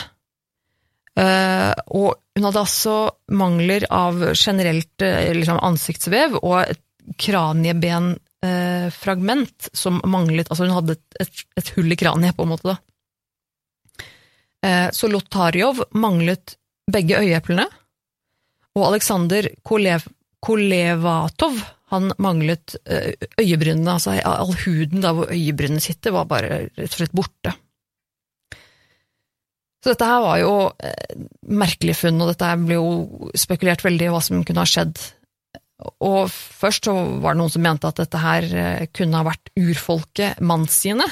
[1.19, 2.97] Eh, og hun hadde altså
[3.33, 6.85] mangler av generelt liksom ansiktsvev og et
[8.39, 12.75] kraniebenfragment som manglet Altså hun hadde et, et, et hull i kraniet, på en måte.
[12.75, 12.77] da.
[14.95, 16.57] Så Lotarjov manglet
[16.91, 17.67] begge øyeeplene,
[18.75, 20.07] og Aleksandr Kolev,
[20.43, 21.61] Kolevatov
[21.93, 22.75] han manglet
[23.39, 27.55] øyebrynene, altså all huden der hvor øyebrynene sitter, var bare rett og slett borte.
[29.79, 31.19] Så dette her var jo eh,
[31.55, 34.99] merkelig funn, og dette ble jo spekulert veldig i hva som kunne ha skjedd.
[35.79, 39.53] Og først så var det noen som mente at dette her eh, kunne ha vært
[39.59, 41.07] urfolket mansiene,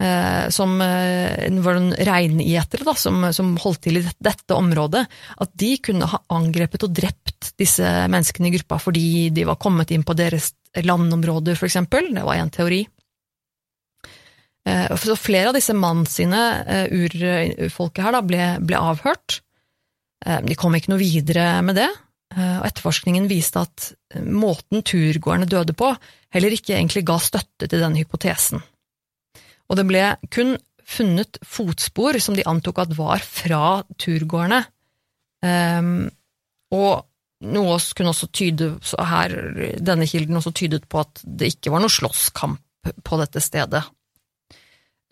[0.00, 5.04] eh, som eh, var noen reinetere som, som holdt til i dette området,
[5.44, 9.92] at de kunne ha angrepet og drept disse menneskene i gruppa fordi de var kommet
[9.92, 10.54] inn på deres
[10.84, 12.08] landområder, for eksempel.
[12.16, 12.86] Det var en teori.
[14.68, 16.40] Så flere av disse mannsine
[16.92, 19.38] urfolket her da, ble, ble, avhørt.
[20.44, 21.88] De kom ikke noe videre med det,
[22.38, 23.88] og etterforskningen viste at
[24.22, 25.90] måten turgåerne døde på,
[26.34, 28.62] heller ikke egentlig ga støtte til denne hypotesen.
[29.68, 30.54] Og det ble kun
[30.88, 34.62] funnet fotspor som de antok at var fra turgåerne,
[36.72, 36.92] og
[37.38, 38.70] noe kunne også tyde
[39.10, 39.34] her,
[39.78, 43.84] denne kilden også tydet på at det ikke var noe slåsskamp på dette stedet.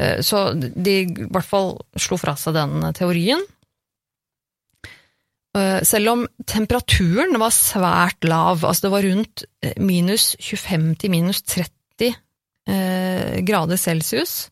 [0.00, 3.42] Eh, så de i hvert fall slo fra seg den teorien.
[5.56, 11.14] Eh, selv om temperaturen var svært lav, altså det var rundt eh, minus 25 til
[11.16, 12.14] minus 30
[13.46, 14.48] grader celsius,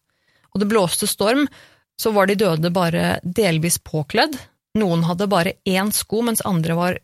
[0.55, 1.49] og det blåste storm,
[1.99, 4.37] så var de døde bare delvis påkledd.
[4.79, 7.01] Noen hadde bare én sko, mens andre var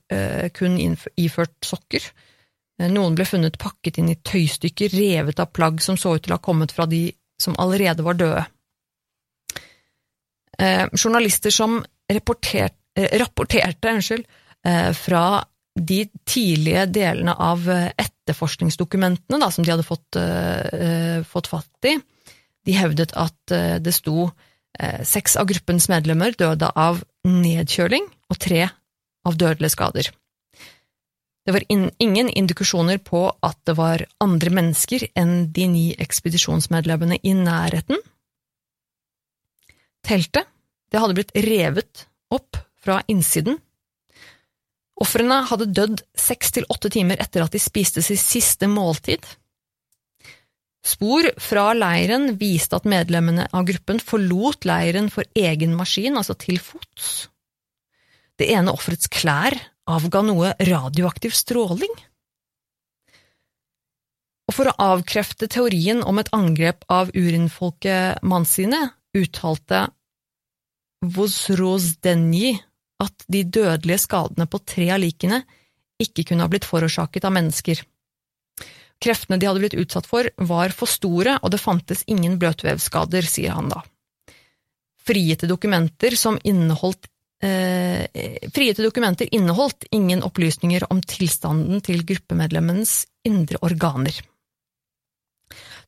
[0.55, 0.79] kun
[1.19, 2.07] iført sokker.
[2.95, 6.39] Noen ble funnet pakket inn i tøystykker, revet av plagg som så ut til å
[6.39, 7.09] ha kommet fra de
[7.43, 8.47] som allerede var døde.
[10.61, 12.21] Eh, journalister som eh,
[12.97, 14.27] rapporterte unnskyld,
[14.67, 15.25] eh, fra
[15.81, 21.97] de tidlige delene av etterforskningsdokumentene da, som de hadde fått, eh, fått, fatt i,
[22.67, 24.29] de hevdet at eh, det sto
[24.79, 28.67] eh, seks av gruppens medlemmer døde av nedkjøling og tre
[29.27, 30.11] av dødelige skader.
[31.47, 37.19] Det var in ingen indikasjoner på at det var andre mennesker enn de ni ekspedisjonsmedlemmene
[37.25, 37.99] i nærheten.
[40.07, 40.49] Teltet
[40.91, 43.59] det hadde blitt revet opp fra innsiden.
[45.01, 49.25] Ofrene hadde dødd seks til åtte timer etter at de spiste sitt siste måltid.
[50.85, 56.61] Spor fra leiren viste at medlemmene av gruppen forlot leiren for egen maskin, altså til
[56.61, 57.29] fots.
[58.41, 59.57] Det ene offerets klær
[59.91, 61.93] avga noe radioaktiv stråling.
[64.49, 68.81] Og for å avkrefte teorien om et angrep av urinfolket Mansine,
[69.17, 69.85] uttalte
[71.01, 72.57] Vozrozdenji
[73.01, 75.43] at de dødelige skadene på tre av likene
[76.01, 77.83] ikke kunne ha blitt forårsaket av mennesker.
[79.01, 83.57] Kreftene de hadde blitt utsatt for, var for store, og det fantes ingen bløtvevsskader, sier
[83.57, 83.81] han da.
[85.01, 87.09] Frigitte dokumenter inneholdt
[87.43, 88.05] eh,
[88.53, 94.21] frigitte dokumenter inneholdt ingen opplysninger om tilstanden til gruppemedlemmens indre organer.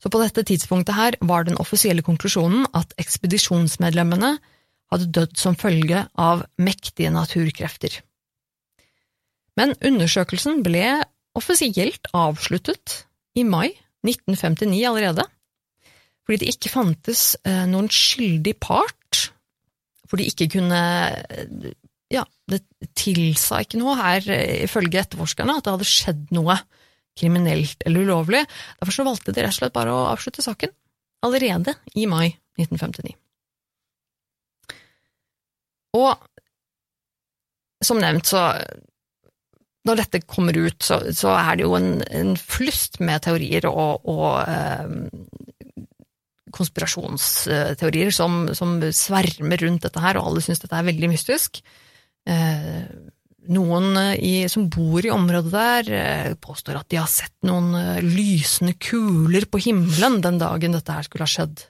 [0.03, 4.35] Så på dette tidspunktet her var den offisielle konklusjonen at ekspedisjonsmedlemmene
[4.93, 8.01] hadde dødd som følge av mektige naturkrefter.
[9.59, 10.87] Men undersøkelsen ble
[11.37, 13.03] offisielt avsluttet
[13.39, 13.71] i mai
[14.05, 15.25] 1959 allerede,
[16.27, 18.99] fordi det ikke fantes eh, noen skyldig part
[20.13, 20.83] for de ikke kunne
[22.13, 22.61] Ja, det
[22.99, 24.27] tilsa ikke noe her,
[24.67, 26.59] ifølge etterforskerne, at det hadde skjedd noe
[27.17, 28.43] kriminelt eller ulovlig.
[28.77, 30.75] Derfor så valgte de rett og slett bare å avslutte saken,
[31.25, 33.17] allerede i mai 1959.
[35.99, 36.13] Og
[37.83, 38.53] som nevnt, så
[39.89, 44.07] når dette kommer ut, så, så er det jo en, en flust med teorier og,
[44.07, 45.81] og eh,
[46.55, 51.63] konspirasjonsteorier som, som, svermer rundt dette her, og alle syns dette er veldig mystisk.
[52.31, 52.85] Eh,
[53.51, 58.05] noen i, som bor i området der, eh, påstår at de har sett noen eh,
[58.05, 61.67] lysende kuler på himmelen den dagen dette her skulle ha skjedd.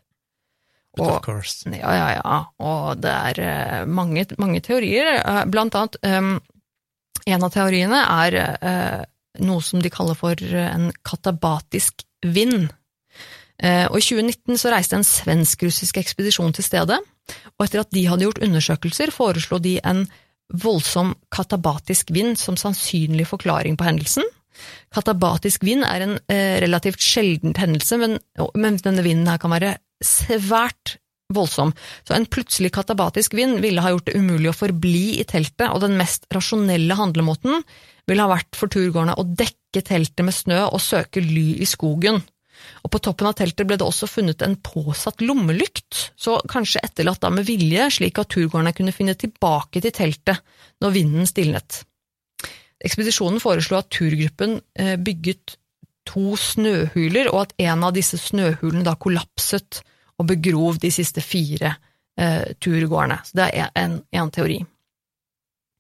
[0.99, 1.65] Og, of course.
[1.73, 2.39] Ja, ja, ja.
[2.61, 5.23] Og det er mange, mange teorier.
[5.49, 6.35] Blant annet um,
[7.25, 9.01] En av teoriene er uh,
[9.41, 12.69] noe som de kaller for en katabatisk vind
[13.63, 16.99] Uh, og I 2019 så reiste en svensk-russisk ekspedisjon til stedet,
[17.55, 20.03] og etter at de hadde gjort undersøkelser, foreslo de en
[20.63, 24.27] voldsom katabatisk vind som sannsynlig forklaring på hendelsen.
[24.93, 28.19] Katabatisk vind er en eh, relativt sjelden hendelse, men,
[28.59, 29.77] men, denne vinden her kan være
[30.07, 30.97] svært
[31.33, 31.73] voldsom.
[32.05, 35.83] Så en plutselig katabatisk vind ville ha gjort det umulig å forbli i teltet, og
[35.85, 37.63] den mest rasjonelle handlemåten
[38.11, 42.21] ville ha vært for turgåerne å dekke teltet med snø og søke ly i skogen.
[42.83, 47.23] Og på toppen av teltet ble det også funnet en påsatt lommelykt, så kanskje etterlatt
[47.23, 50.43] da med vilje, slik at turgåerne kunne finne tilbake til teltet
[50.83, 51.83] når vinden stilnet.
[52.83, 55.57] Ekspedisjonen foreslo at turgruppen eh, bygget
[56.07, 59.83] to snøhuler, og at en av disse snøhulene da kollapset
[60.21, 61.75] og begrov de siste fire
[62.19, 63.21] eh, turgåerne.
[63.25, 64.61] Så det er en, en teori.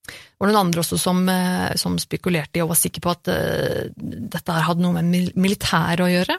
[0.02, 3.30] Det var noen andre også som, eh, som, spekulerte i og var sikre på at
[3.30, 6.38] eh, dette hadde noe med militæret å gjøre.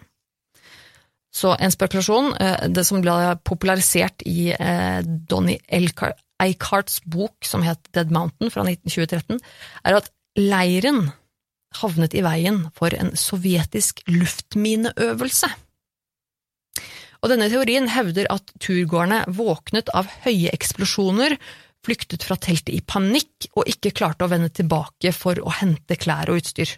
[1.33, 3.15] Så en spekulasjon, eh, det som ble
[3.47, 9.39] popularisert i eh, Donny Eichardts bok som het Dead Mountain fra 1913,
[9.87, 11.07] er at leiren
[11.79, 15.49] havnet i veien for en sovjetisk luftmineøvelse.
[17.23, 21.37] Og denne teorien hevder at turgåerne våknet av høye eksplosjoner,
[21.83, 26.31] flyktet fra teltet i panikk og ikke klarte å vende tilbake for å hente klær
[26.31, 26.77] og utstyr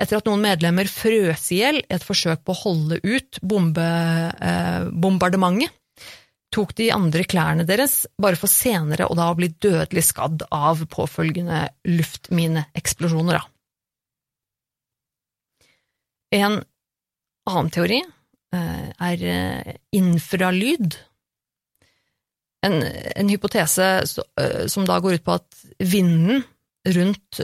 [0.00, 3.84] etter at noen medlemmer frøs i hjel i et forsøk på å holde ut bombe,
[4.32, 5.76] eh, bombardementet,
[6.50, 11.68] tok de andre klærne deres, bare for senere å da bli dødelig skadd av påfølgende
[11.86, 13.44] luftmineeksplosjoner.
[16.34, 16.58] En
[17.50, 18.00] annen teori
[18.56, 20.98] er eh, infralyd.
[22.66, 26.42] En, en hypotese eh, som da går ut på at vinden
[26.90, 27.40] rundt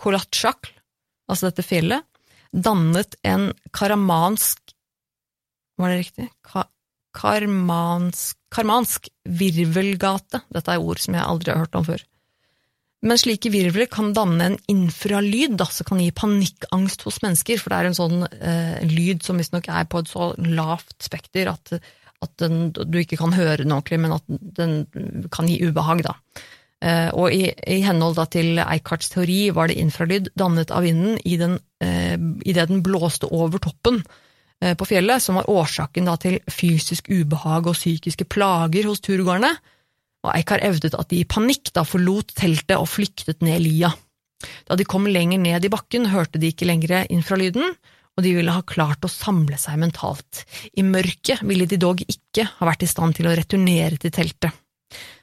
[0.00, 0.70] Kolatsjakl,
[1.30, 2.04] altså dette fjellet,
[2.52, 4.72] dannet en karamansk
[5.80, 6.28] Var det riktig?
[6.44, 6.66] Ka
[7.12, 10.40] karmansk, karmansk virvelgate.
[10.52, 12.00] Dette er ord som jeg aldri har hørt om før.
[13.02, 17.72] Men slike virvler kan danne en infralyd da, som kan gi panikkangst hos mennesker, for
[17.72, 21.74] det er en sånn eh, lyd som visstnok er på et så lavt spekter at,
[22.22, 26.04] at den, du ikke kan høre den ordentlig, men at den kan gi ubehag.
[26.06, 26.14] da.
[26.82, 31.36] Eh, og i, i henhold til Eikarts teori var det infralyd dannet av vinden i
[31.38, 32.14] den, eh,
[32.46, 34.00] idet den blåste over toppen
[34.62, 39.54] eh, på fjellet, som var årsaken da, til fysisk ubehag og psykiske plager hos turgåerne.
[40.22, 43.90] Og Eikar evdet at de i panikk da forlot teltet og flyktet ned lia.
[44.68, 47.74] Da de kom lenger ned i bakken, hørte de ikke lenger infralyden,
[48.12, 50.42] og de ville ha klart å samle seg mentalt.
[50.76, 54.52] I mørket ville de dog ikke ha vært i stand til å returnere til teltet.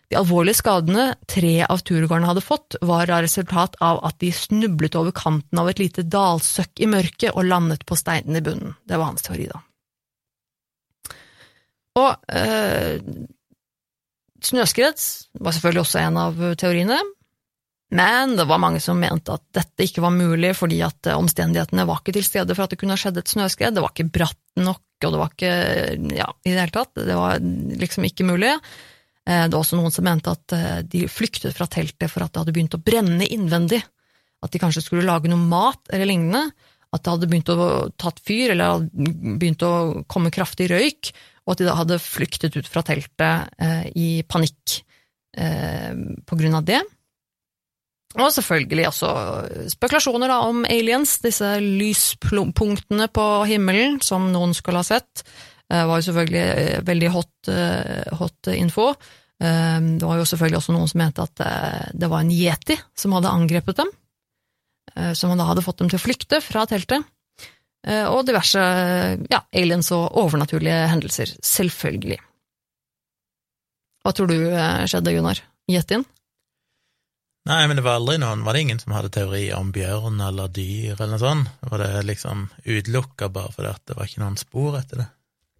[0.09, 4.97] De alvorlige skadene tre av turgåerene hadde fått, var av resultat av at de snublet
[4.97, 8.73] over kanten av et lite dalsøkk i mørket og landet på steinen i bunnen.
[8.89, 9.61] Det var hans teori, da.
[11.99, 12.97] Og øh,
[14.45, 15.01] snøskred
[15.39, 16.99] var selvfølgelig også en av teoriene,
[17.89, 22.03] men det var mange som mente at dette ikke var mulig fordi at omstendighetene var
[22.03, 23.73] ikke til stede for at det kunne ha skjedd et snøskred.
[23.73, 25.53] Det var ikke bratt nok, og det var ikke
[26.19, 26.93] ja, i det hele tatt.
[26.93, 28.51] Det var liksom ikke mulig.
[29.25, 32.33] Eh, det var også noen som mente at eh, de flyktet fra teltet for at
[32.33, 33.81] det hadde begynt å brenne innvendig.
[34.45, 36.45] At de kanskje skulle lage noe mat eller lignende.
[36.93, 39.73] At det hadde begynt å tatt fyr, eller hadde begynt å
[40.09, 41.11] komme kraftig røyk,
[41.49, 44.77] og at de da hadde flyktet ut fra teltet eh, i panikk
[45.33, 45.91] eh,
[46.29, 46.79] på grunn av det.
[48.19, 49.09] Og selvfølgelig også
[49.73, 55.25] spekulasjoner da, om aliens, disse lyspunktene på himmelen som noen skulle ha sett.
[55.69, 57.51] eh, var jo selvfølgelig veldig hot,
[58.21, 58.93] hot info.
[59.39, 62.75] Ehm, det var jo selvfølgelig også noen som mente at eh, det var en yeti
[62.97, 63.91] som hadde angrepet dem,
[64.95, 67.15] eh, som da hadde fått dem til å flykte fra teltet, eh,
[67.87, 68.59] og diverse
[69.31, 72.17] ja, aliens og overnaturlige hendelser, selvfølgelig.
[74.03, 74.35] Hva tror du
[74.89, 75.39] skjedde, Gunnar?
[75.69, 76.03] Gjett inn.
[77.49, 80.51] Nei, men det var aldri noen Var det ingen som hadde teori om bjørn eller
[80.53, 81.53] dyr eller noe sånt?
[81.71, 85.07] Var det liksom utelukka bare fordi det var ikke noen spor etter det?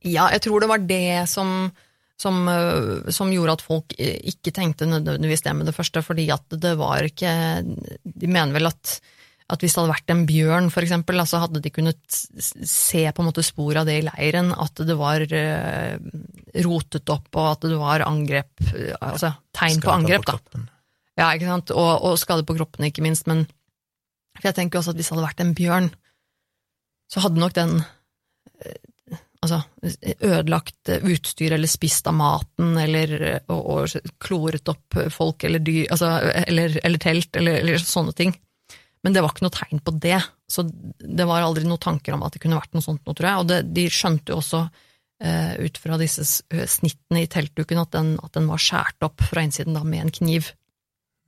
[0.08, 1.72] Ja, jeg tror det var det som
[2.20, 6.44] som, eh, som, gjorde at folk ikke tenkte nødvendigvis det med det første, fordi at
[6.52, 7.32] det var ikke
[8.04, 8.98] De mener vel at,
[9.50, 13.24] at hvis det hadde vært en bjørn, for eksempel, så hadde de kunnet se på
[13.24, 15.96] en måte spor av det i leiren, at det var uh,
[16.66, 18.68] rotet opp, og at det var angrep
[19.00, 20.66] Altså tegn på angrep, på da.
[21.20, 23.48] Ja, ikke sant, og, og skade på kroppen, ikke minst, men
[24.38, 25.90] for jeg tenker også at hvis det hadde vært en bjørn,
[27.10, 27.80] så hadde nok den
[29.44, 29.62] altså,
[30.22, 33.16] ødelagt utstyr eller spist av maten eller
[33.52, 36.14] og, og kloret opp folk eller dyr, altså,
[36.46, 38.36] eller, eller, telt eller, eller, sånne ting.
[39.04, 40.20] Men det var ikke noe tegn på det,
[40.52, 43.30] så det var aldri noen tanker om at det kunne vært noe sånt nå, tror
[43.30, 43.44] jeg.
[43.44, 44.64] Og det, de skjønte jo også
[45.24, 49.46] eh, ut fra disse snittene i teltduken at den, at den var skåret opp fra
[49.46, 50.52] innsiden da med en kniv.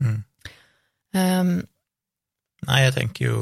[0.03, 0.19] Mm.
[1.15, 1.55] Um,
[2.67, 3.39] Nei, jeg tenker jo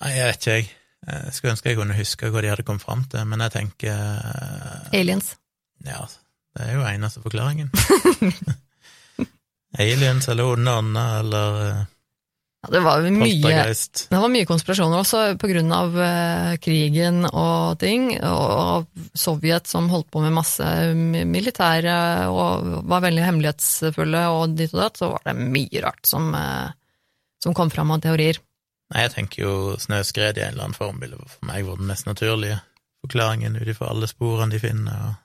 [0.00, 0.68] Nei, jeg vet ikke, jeg.
[1.10, 3.96] Jeg skulle ønske jeg kunne huske hva de hadde kommet fram til, men jeg tenker
[4.96, 5.30] aliens.
[5.86, 6.02] Ja,
[6.56, 7.70] det er jo eneste forklaringen.
[9.80, 11.84] Aliens eller onde ånder eller eh,
[12.60, 13.62] Ja, det var mye.
[13.72, 19.88] Det var mye konspirasjoner også på grunn av eh, krigen og ting, og Sovjet som
[19.88, 21.94] holdt på med masse militære
[22.28, 26.68] og var veldig hemmelighetsfulle og dit og datt, så var det mye rart som, eh,
[27.40, 28.42] som kom fram av teorier.
[28.92, 31.92] Nei, jeg tenker jo snøskred i en eller annen form ville for meg vært den
[31.94, 32.60] mest naturlige
[33.00, 35.08] forklaringen ut ifra alle sporene de finner.
[35.08, 35.18] Og...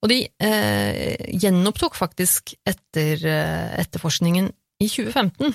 [0.00, 4.48] Og de eh, gjenopptok faktisk etter eh, etterforskningen
[4.80, 5.52] i 2015.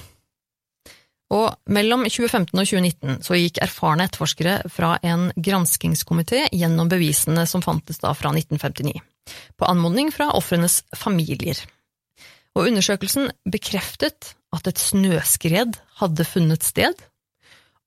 [1.34, 7.64] Og mellom 2015 og 2019 så gikk erfarne etterforskere fra en granskingskomité gjennom bevisene som
[7.66, 9.02] fantes da fra 1959,
[9.58, 11.58] på anmodning fra ofrenes familier.
[12.56, 16.94] Og undersøkelsen bekreftet at et snøskred hadde funnet sted,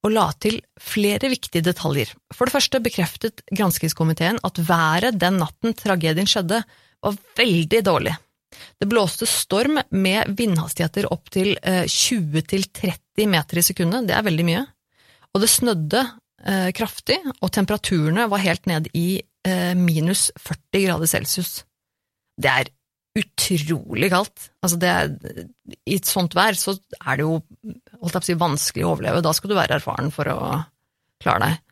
[0.04, 2.10] og la til flere viktige detaljer.
[2.34, 6.62] For det første bekreftet granskingskomiteen at været den natten tragedien skjedde,
[7.02, 8.14] var veldig dårlig.
[8.80, 14.46] Det blåste storm med vindhastigheter opp til eh, 20–30 meter i sekundet, det er veldig
[14.48, 14.64] mye.
[15.34, 16.02] Og det snødde
[16.44, 21.62] eh, kraftig, og temperaturene var helt ned i eh, minus 40 grader celsius.
[22.38, 22.72] Det er
[23.18, 24.50] utrolig kaldt.
[24.62, 25.12] Altså er,
[25.84, 27.40] I et sånt vær så er det jo
[28.22, 29.24] si, vanskelig å overleve.
[29.24, 30.38] Da skal du være erfaren for å
[31.22, 31.64] klare deg.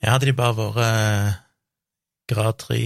[0.00, 1.38] Ja, hadde de bare vært eh,
[2.32, 2.82] grad tre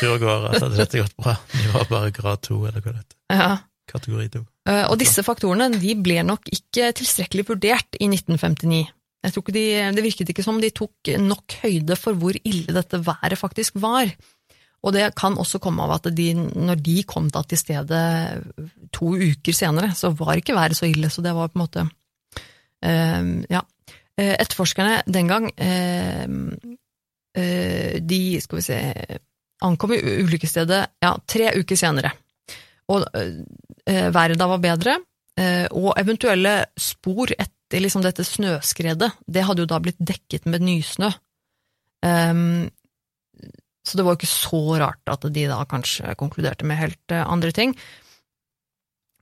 [0.00, 1.34] turgåere, så hadde dette gått bra.
[1.52, 3.18] De var bare grad to, eller hva det heter.
[3.40, 3.50] Ja.
[3.90, 4.44] Kategori to.
[4.70, 8.84] Eh, Og disse faktorene de ble nok ikke tilstrekkelig vurdert i 1959.
[9.20, 9.64] Jeg tror ikke de,
[9.96, 14.08] Det virket ikke som de tok nok høyde for hvor ille dette været faktisk var.
[14.80, 18.40] Og det kan også komme av at de, når de kom da til stedet
[18.96, 21.84] to uker senere, så var ikke været så ille, så det var på en måte
[21.84, 23.60] uh, Ja.
[24.20, 26.24] Eh, Etterforskerne den gang, uh,
[27.36, 28.78] uh, de, skal vi se,
[29.64, 32.12] ankom ulykkesstedet ja, tre uker senere.
[32.90, 34.98] Og eh, været da var bedre,
[35.38, 40.64] eh, og eventuelle spor etter liksom dette snøskredet, det hadde jo da blitt dekket med
[40.66, 41.10] nysnø.
[42.00, 42.70] Um,
[43.86, 47.24] så det var jo ikke så rart at de da kanskje konkluderte med helt eh,
[47.24, 47.74] andre ting.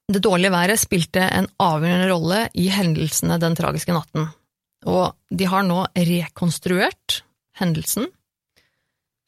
[0.09, 4.30] Det dårlige været spilte en avgjørende rolle i hendelsene den tragiske natten,
[4.89, 7.20] og de har nå rekonstruert
[7.61, 8.09] hendelsen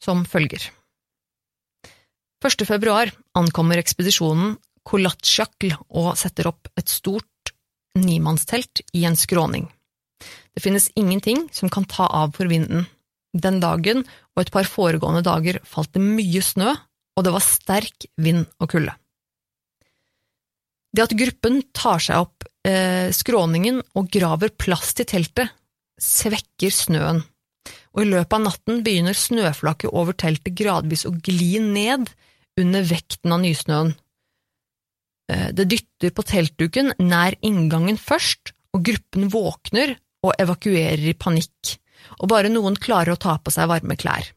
[0.01, 0.71] som følger.
[2.41, 2.65] 1.
[2.65, 7.51] februar ankommer ekspedisjonen Kolatsjakl og setter opp et stort
[8.01, 9.67] nimannstelt i en skråning.
[10.55, 12.87] Det finnes ingenting som kan ta av for vinden.
[13.37, 14.01] Den dagen
[14.33, 16.73] og et par foregående dager falt det mye snø,
[17.13, 18.95] og det var sterk vind og kulde.
[20.91, 25.53] Det at gruppen tar seg opp eh, skråningen og graver plass til teltet,
[26.01, 27.21] svekker snøen,
[27.93, 32.09] og i løpet av natten begynner snøflaket over teltet gradvis å gli ned
[32.59, 33.93] under vekten av nysnøen.
[35.31, 41.77] Eh, Det dytter på teltduken nær inngangen først, og gruppen våkner og evakuerer i panikk,
[42.19, 44.31] og bare noen klarer å ta på seg varme klær.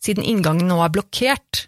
[0.00, 1.66] Siden inngangen nå er blokkert,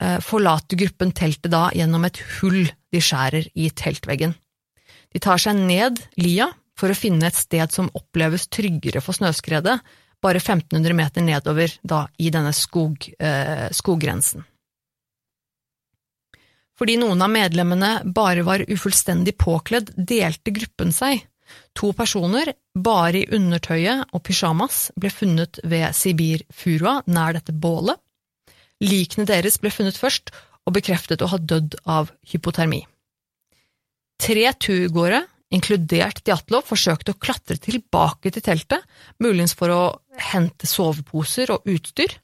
[0.00, 4.34] eh, forlater gruppen teltet da gjennom et hull de skjærer i teltveggen.
[5.12, 9.80] De tar seg ned lia for å finne et sted som oppleves tryggere for snøskredet,
[10.22, 14.44] bare 1500 meter nedover da i denne skog, eh, skoggrensen.
[16.82, 21.20] Fordi noen av medlemmene bare var ufullstendig påkledd, delte gruppen seg.
[21.78, 28.02] To personer, bare i undertøyet og pysjamas, ble funnet ved Sibir-furua nær dette bålet.
[28.82, 30.34] Likene deres ble funnet først
[30.66, 32.82] og bekreftet å ha dødd av hypotermi.
[34.18, 35.22] Tre turgåere,
[35.54, 38.82] inkludert Djatlov, forsøkte å klatre tilbake til teltet,
[39.22, 39.82] muligens for å
[40.34, 42.18] hente soveposer og utstyr.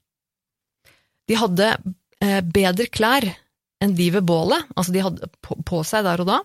[1.30, 1.76] De hadde
[2.18, 3.36] eh, bedre klær
[3.84, 6.42] enn de ved bålet, altså de hadde på, seg der og da,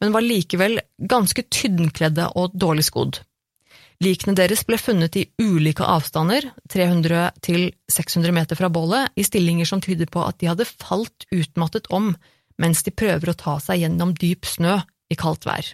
[0.00, 0.78] men var likevel
[1.10, 3.22] ganske tynnkledde og dårlig skodd.
[4.02, 9.68] Likene deres ble funnet i ulike avstander, 300 til 600 meter fra bålet, i stillinger
[9.68, 12.12] som tyder på at de hadde falt utmattet om
[12.60, 14.80] mens de prøver å ta seg gjennom dyp snø
[15.12, 15.70] i kaldt vær.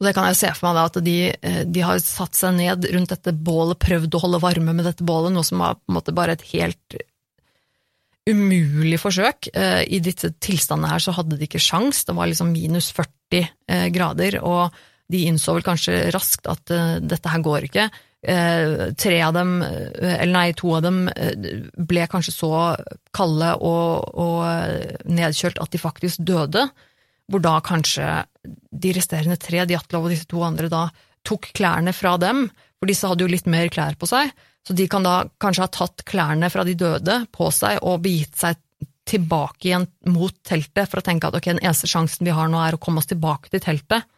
[0.00, 2.56] Og det kan jeg se for meg da, at de, eh, de har satt seg
[2.56, 5.92] ned rundt dette bålet, prøvd å holde varme med dette bålet, noe som var på
[5.92, 6.96] en måte bare et helt
[8.30, 9.50] umulig forsøk.
[9.52, 13.44] Eh, I disse tilstandene her så hadde de ikke sjans, det var liksom minus 40
[13.68, 14.74] eh, grader, og
[15.12, 17.88] de innså vel kanskje raskt at eh, dette her går ikke.
[18.24, 21.02] Tre av dem, eller nei, to av dem
[21.76, 22.52] ble kanskje så
[23.12, 26.62] kalde og, og nedkjølt at de faktisk døde,
[27.28, 28.06] hvor da kanskje
[28.72, 30.86] de resterende tre, Djatlov og disse to andre, da
[31.20, 32.46] tok klærne fra dem,
[32.80, 34.32] for disse hadde jo litt mer klær på seg,
[34.64, 38.38] så de kan da kanskje ha tatt klærne fra de døde på seg og begitt
[38.40, 38.60] seg
[39.04, 42.60] tilbake igjen mot teltet for å tenke at ok, den eneste sjansen vi har nå
[42.64, 44.08] er å komme oss tilbake til teltet.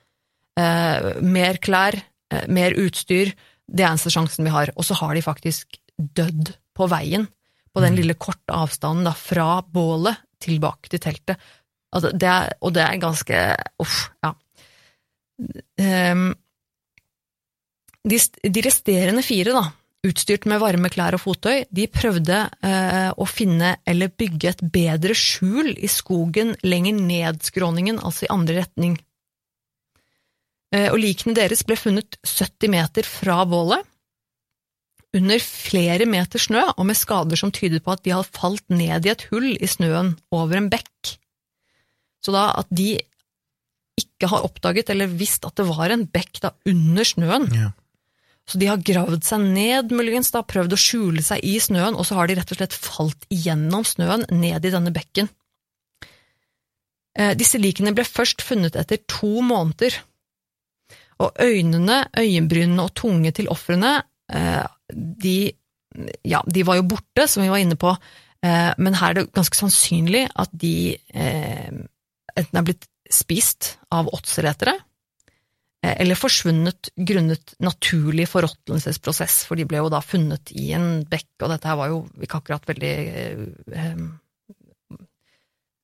[0.57, 1.99] Eh, mer klær,
[2.31, 3.35] eh, mer utstyr,
[3.67, 4.71] det er eneste sjansen vi har.
[4.77, 7.27] Og så har de faktisk dødd på veien,
[7.75, 11.41] på den lille korte avstanden da, fra bålet tilbake til teltet.
[11.93, 13.43] Altså, det er, og det er ganske
[13.83, 14.35] uff, ja.
[15.37, 16.31] Um,
[18.07, 18.19] de,
[18.49, 19.65] de, resterende fire, da,
[20.07, 25.17] utstyrt med varme klær og fottøy, de prøvde eh, å finne eller bygge et bedre
[25.17, 28.97] skjul i skogen lenger ned skråningen, altså i andre retning.
[30.75, 33.85] Eh, og likene deres ble funnet 70 meter fra bålet,
[35.17, 39.07] under flere meter snø og med skader som tydet på at de hadde falt ned
[39.07, 41.15] i et hull i snøen over en bekk.
[42.21, 42.99] Så da at de
[43.97, 47.49] ikke har oppdaget eller visst at det var en bekk da under snøen.
[47.55, 47.71] Ja.
[48.47, 52.07] Så de har gravd seg ned, muligens, da, prøvd å skjule seg i snøen, og
[52.07, 55.31] så har de rett og slett falt igjennom snøen ned i denne bekken.
[57.19, 59.99] Eh, disse likene ble først funnet etter to måneder,
[61.25, 63.97] og øynene, øyenbrynene og tunge til ofrene,
[64.31, 65.39] eh, de,
[66.29, 67.97] ja, de var jo borte, som vi var inne på,
[68.45, 74.77] eh, men her er det ganske sannsynlig at de enten er blitt spist av åtseletere,
[75.95, 81.53] eller forsvunnet grunnet naturlig forråtnelsesprosess, for de ble jo da funnet i en bekk, og
[81.53, 84.03] dette her var jo ikke akkurat veldig eh,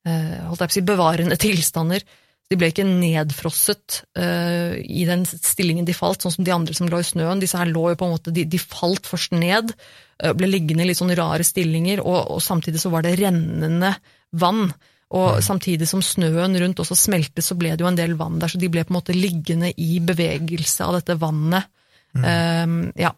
[0.08, 2.06] eh, holdt jeg på å si, bevarende tilstander.
[2.52, 6.90] De ble ikke nedfrosset uh, i den stillingen de falt, sånn som de andre som
[6.90, 7.40] lå i snøen.
[7.40, 9.72] Disse her lå jo på en måte, De, de falt først ned,
[10.20, 13.94] uh, ble liggende i litt sånn rare stillinger, og, og samtidig så var det rennende
[14.36, 14.66] vann.
[15.12, 15.42] Og mm.
[15.44, 18.60] samtidig som snøen rundt også smeltet, så ble det jo en del vann der, så
[18.60, 21.68] de ble på en måte liggende i bevegelse av dette vannet.
[22.16, 22.24] Mm.
[22.24, 23.12] Um, ja.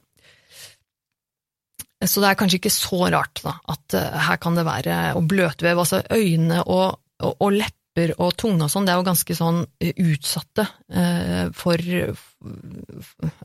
[2.04, 5.30] Så det er kanskje ikke så rart da, at uh, her kan det være og
[5.30, 9.06] bløtvev, altså øyne og, og, og lepper lepper og tunge og sånn, det er jo
[9.06, 11.78] ganske sånn eh, utsatte eh, for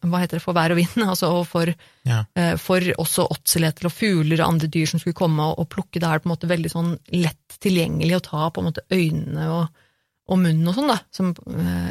[0.01, 1.69] Hva heter det, for vær og vind, altså, og for,
[2.05, 2.23] ja.
[2.35, 5.99] eh, for også åtseleter og fugler og andre dyr som skulle komme og, plukke.
[5.99, 9.47] Det er på en måte veldig sånn lett tilgjengelig å ta på en måte øynene
[9.53, 9.85] og,
[10.29, 11.33] og munnen og sånn, da, som,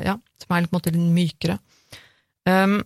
[0.05, 1.59] ja, som er på en måte litt mykere.
[2.49, 2.81] Um,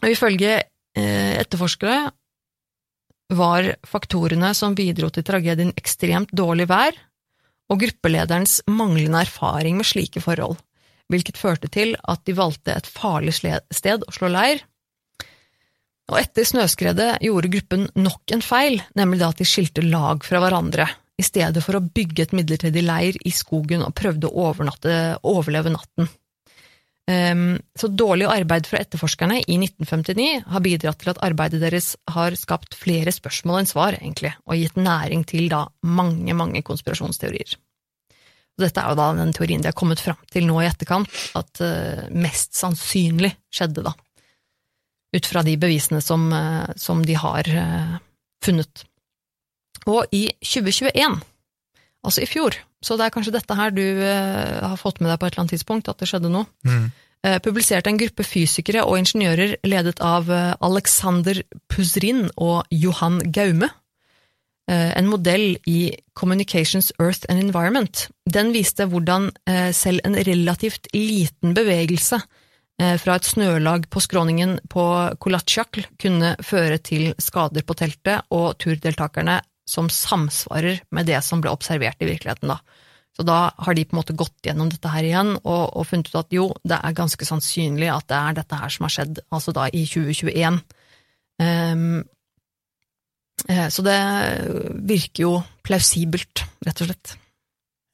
[0.00, 0.62] og ifølge
[0.94, 1.96] etterforskere
[3.34, 6.94] var faktorene som bidro til tragedien ekstremt dårlig vær,
[7.72, 10.58] og gruppelederens manglende erfaring med slike forhold,
[11.12, 14.62] hvilket førte til at de valgte et farlig sted å slå leir.
[16.12, 20.42] Og etter snøskredet gjorde gruppen nok en feil, nemlig da at de skilte lag fra
[20.44, 24.48] hverandre, i stedet for å bygge et midlertidig leir i skogen og prøvde å
[25.22, 26.10] overleve natten.
[27.04, 32.32] Um, så dårlig arbeid fra etterforskerne i 1959 har bidratt til at arbeidet deres har
[32.40, 37.58] skapt flere spørsmål enn svar, egentlig, og gitt næring til da mange, mange konspirasjonsteorier.
[38.56, 41.60] Dette er jo da den teorien de har kommet fram til nå i etterkant, at
[41.60, 43.92] uh, mest sannsynlig skjedde, da,
[45.12, 47.96] ut fra de bevisene som, uh, som de har uh,
[48.46, 48.86] funnet.
[49.90, 51.20] Og i 2021,
[52.00, 55.20] altså i fjor, så det er kanskje dette her du uh, har fått med deg
[55.20, 56.48] på et eller annet tidspunkt, at det skjedde noe.
[56.66, 56.90] Mm.
[57.24, 61.40] Uh, publiserte en gruppe fysikere og ingeniører ledet av uh, Alexander
[61.72, 63.72] Puzrin og Johan Gaume
[64.64, 68.06] en modell i Communications Earth and Environment.
[68.24, 69.26] Den viste hvordan
[69.76, 72.16] selv en relativt liten bevegelse
[72.80, 74.86] fra et snølag på skråningen på
[75.20, 81.52] Kolatsjakl kunne føre til skader på teltet, og turdeltakerne som samsvarer med det som ble
[81.52, 82.60] observert i virkeligheten, da.
[83.14, 86.10] Så da har de på en måte gått gjennom dette her igjen og, og funnet
[86.10, 89.20] ut at jo, det er ganske sannsynlig at det er dette her som har skjedd,
[89.30, 90.58] altså da i 2021.
[90.58, 92.00] Um, ehm,
[93.46, 94.00] eh, så det
[94.90, 95.36] virker jo
[95.66, 97.14] plausibelt, rett og slett.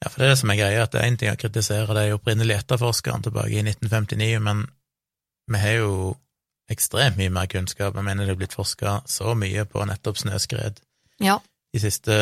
[0.00, 1.98] Ja, for det er det som er greia, at det er én ting å kritisere
[1.98, 4.64] de opprinnelige etterforskerne tilbake i 1959, men
[5.52, 5.94] vi har jo
[6.72, 7.92] ekstremt mye mer kunnskap.
[7.92, 10.80] Jeg mener det er blitt forska så mye på nettopp snøskred.
[11.20, 12.14] Ja de siste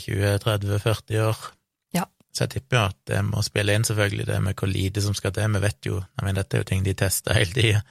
[0.00, 1.42] 20-30-40 år.
[1.96, 2.06] Ja.
[2.32, 5.16] Så jeg tipper jo at det må spille inn, selvfølgelig, det med hvor lite som
[5.16, 5.56] skal til.
[5.56, 7.82] Vi vet jo, jeg mener, dette er jo ting de tester hele tida,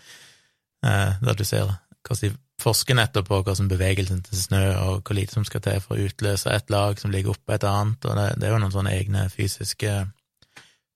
[0.86, 1.70] eh, da du ser
[2.04, 2.34] hvordan de
[2.64, 6.08] forsker nettopp på hvordan bevegelsen til snø og hvor lite som skal til for å
[6.08, 8.94] utløse et lag som ligger oppå et annet, og det, det, er jo noen sånne
[8.94, 9.96] egne fysiske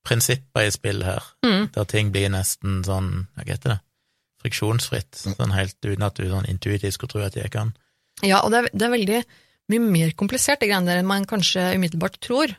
[0.07, 1.73] prinsipper i spill her, mm.
[1.75, 3.79] der ting blir nesten sånn, hva heter det,
[4.43, 7.73] friksjonsfritt, sånn helt uten at du sånn intuitivt skulle tro at jeg kan.
[8.23, 9.19] Ja, og det er, det er veldig
[9.71, 12.53] mye mer komplisert, det greiene der, enn man kanskje umiddelbart tror.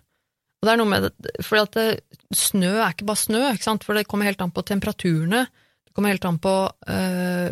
[0.58, 1.86] Og det er noe med det, for at det,
[2.34, 3.86] snø er ikke bare snø, ikke sant?
[3.86, 5.46] for det kommer helt an på temperaturene.
[5.86, 7.50] Det kommer helt an på øh,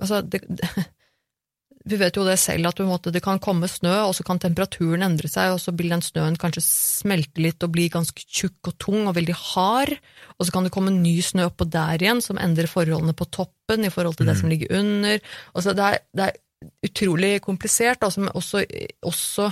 [0.00, 0.44] Altså, det,
[1.90, 5.02] vi vet jo det selv, at måte, det kan komme snø, og så kan temperaturen
[5.02, 8.78] endre seg, og så vil den snøen kanskje smelte litt og bli ganske tjukk og
[8.78, 9.96] tung og veldig hard,
[10.38, 13.88] og så kan det komme ny snø oppå der igjen, som endrer forholdene på toppen
[13.88, 14.30] i forhold til mm.
[14.30, 15.34] det som ligger under.
[15.54, 16.38] Altså, det, er, det er
[16.84, 18.64] utrolig komplisert, altså, men også,
[19.06, 19.50] også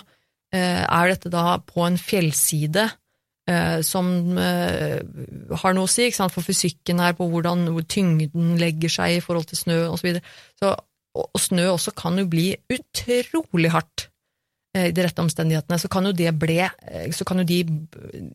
[0.55, 2.89] eh, er dette da på en fjellside
[3.49, 5.01] eh, som eh,
[5.63, 9.25] har noe å si ikke sant, for fysikken her, på hvordan tyngden legger seg i
[9.25, 10.21] forhold til snø osv.
[10.21, 10.23] Så,
[10.61, 10.75] så
[11.19, 14.09] og, og snø også kan jo bli utrolig hardt
[14.77, 17.63] eh, i de rette omstendighetene, så kan jo det bli eh, så kan jo de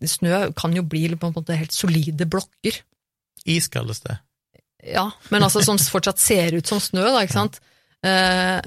[0.10, 2.82] Snø kan jo bli på en måte helt solide blokker.
[3.50, 4.18] Is kalles det.
[4.84, 7.62] Ja, men altså som fortsatt ser ut som snø, da, ikke sant.
[8.04, 8.60] Eh,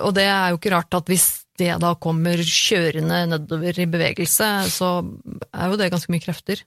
[0.00, 1.28] og det er jo ikke rart at hvis
[1.60, 4.92] det da kommer kjørende nedover i bevegelse, så
[5.52, 6.62] er jo det ganske mye krefter.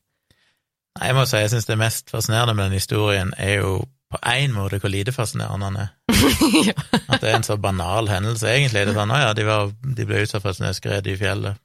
[0.94, 3.80] Nei, jeg må si jeg syns det mest fascinerende med den historien er jo
[4.14, 5.92] på én måte hvor lite fascinerende han er.
[6.70, 6.76] ja.
[7.08, 8.86] At det er en så banal hendelse, egentlig.
[8.86, 11.58] Det er sånn, ja, de, var, de ble utsatt for snøskred i fjellet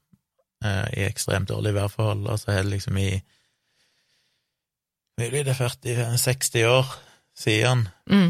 [0.65, 3.11] eh, i ekstremt dårlige værforhold, og så har det liksom i
[5.19, 6.91] Mulig det er 40-60 år
[7.35, 8.29] siden, mm.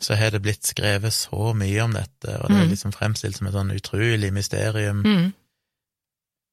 [0.00, 2.72] Så har det blitt skrevet så mye om dette, og det er mm.
[2.72, 5.02] liksom fremstilt som et sånn utrolig mysterium.
[5.04, 5.28] Mm.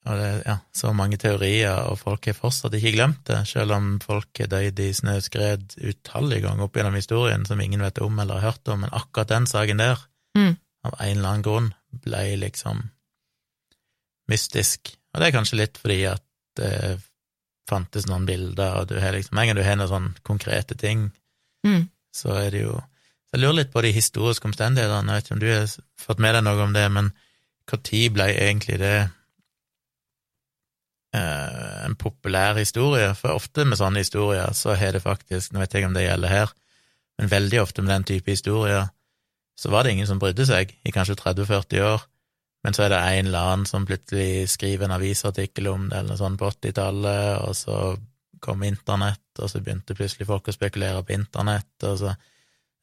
[0.07, 3.75] Og det er ja, så mange teorier, og folk har fortsatt ikke glemt det, selv
[3.75, 8.19] om folk har dødd i snøskred utallige ganger opp gjennom historien som ingen vet om
[8.19, 10.05] eller har hørt om, men akkurat den saken der,
[10.37, 10.53] mm.
[10.87, 11.73] av en eller annen grunn,
[12.03, 12.85] ble liksom
[14.31, 14.93] mystisk.
[15.13, 16.23] Og det er kanskje litt fordi at
[16.59, 16.99] det
[17.67, 21.09] fantes noen bilder, og du har liksom En gang du har noen sånne konkrete ting,
[21.67, 21.87] mm.
[22.15, 22.77] så er det jo
[23.27, 26.23] så Jeg lurer litt på de historiske omstendighetene, jeg vet ikke om du har fått
[26.23, 27.11] med deg noe om det, men
[27.67, 28.97] når ble egentlig det
[31.15, 35.77] Eh, en populær historie, for ofte med sånne historier så har det faktisk, nå vet
[35.77, 36.51] jeg om det gjelder her,
[37.17, 38.89] men veldig ofte med den type historier,
[39.57, 42.03] så var det ingen som brydde seg i kanskje 30-40 år,
[42.65, 46.11] men så er det en eller annen som plutselig skriver en avisartikkel om det, eller
[46.11, 47.77] noe sånt på 80-tallet, og så
[48.43, 52.13] kom internett, og så begynte plutselig folk å spekulere på internett, og så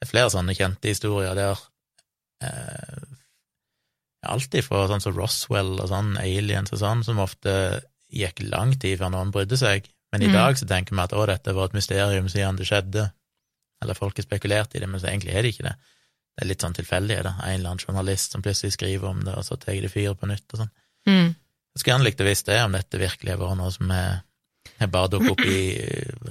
[0.05, 1.61] det er flere sånne kjente historier der
[2.45, 3.05] eh,
[4.29, 7.55] alt fra sånn som Roswell og sånn, aliens og sånn, som ofte
[8.13, 10.37] gikk lang tid før noen brydde seg, men i mm.
[10.37, 13.07] dag så tenker vi at å, dette var et mysterium siden det skjedde,
[13.81, 15.75] eller folk har spekulert i det, men så egentlig er det ikke det.
[16.35, 17.33] Det er litt sånn tilfeldig, det.
[17.33, 20.29] En eller annen journalist som plutselig skriver om det, og så tar det fyr på
[20.29, 20.73] nytt og sånn.
[21.09, 21.33] Mm.
[21.33, 24.23] Jeg skulle gjerne likt å visst det, om dette virkelig har vært noe som er
[24.81, 25.59] har bare dukket opp i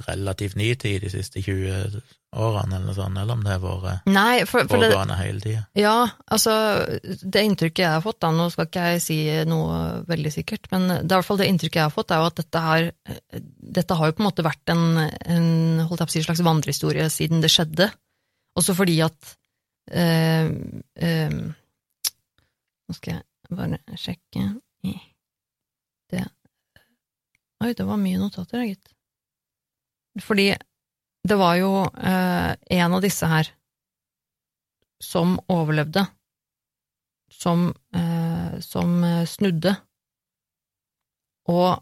[0.08, 2.00] relativt ny tid, de siste 20
[2.34, 5.62] årene, eller sånt, eller om det har vært Nei, for, for pågående hele tida?
[5.78, 6.54] Ja, altså,
[7.02, 9.18] det inntrykket jeg har fått, da, nå skal ikke jeg si
[9.48, 12.22] noe veldig sikkert, men det er i hvert fall det inntrykket jeg har fått, er
[12.22, 12.88] jo at dette har,
[13.80, 15.48] dette har jo på en måte vært en, en
[15.84, 17.90] holdt jeg på å si, slags vandrehistorie siden det skjedde,
[18.58, 19.34] også fordi at
[19.90, 20.50] øh,
[21.02, 21.38] øh,
[22.84, 24.42] Nå skal jeg bare sjekke
[26.12, 26.26] det
[27.64, 28.90] Oi, det var mye notater, gitt.
[30.20, 30.50] Fordi
[31.24, 33.48] det var jo eh, en av disse her
[35.02, 36.04] som overlevde,
[37.32, 39.74] som, eh, som eh, snudde.
[41.52, 41.80] Og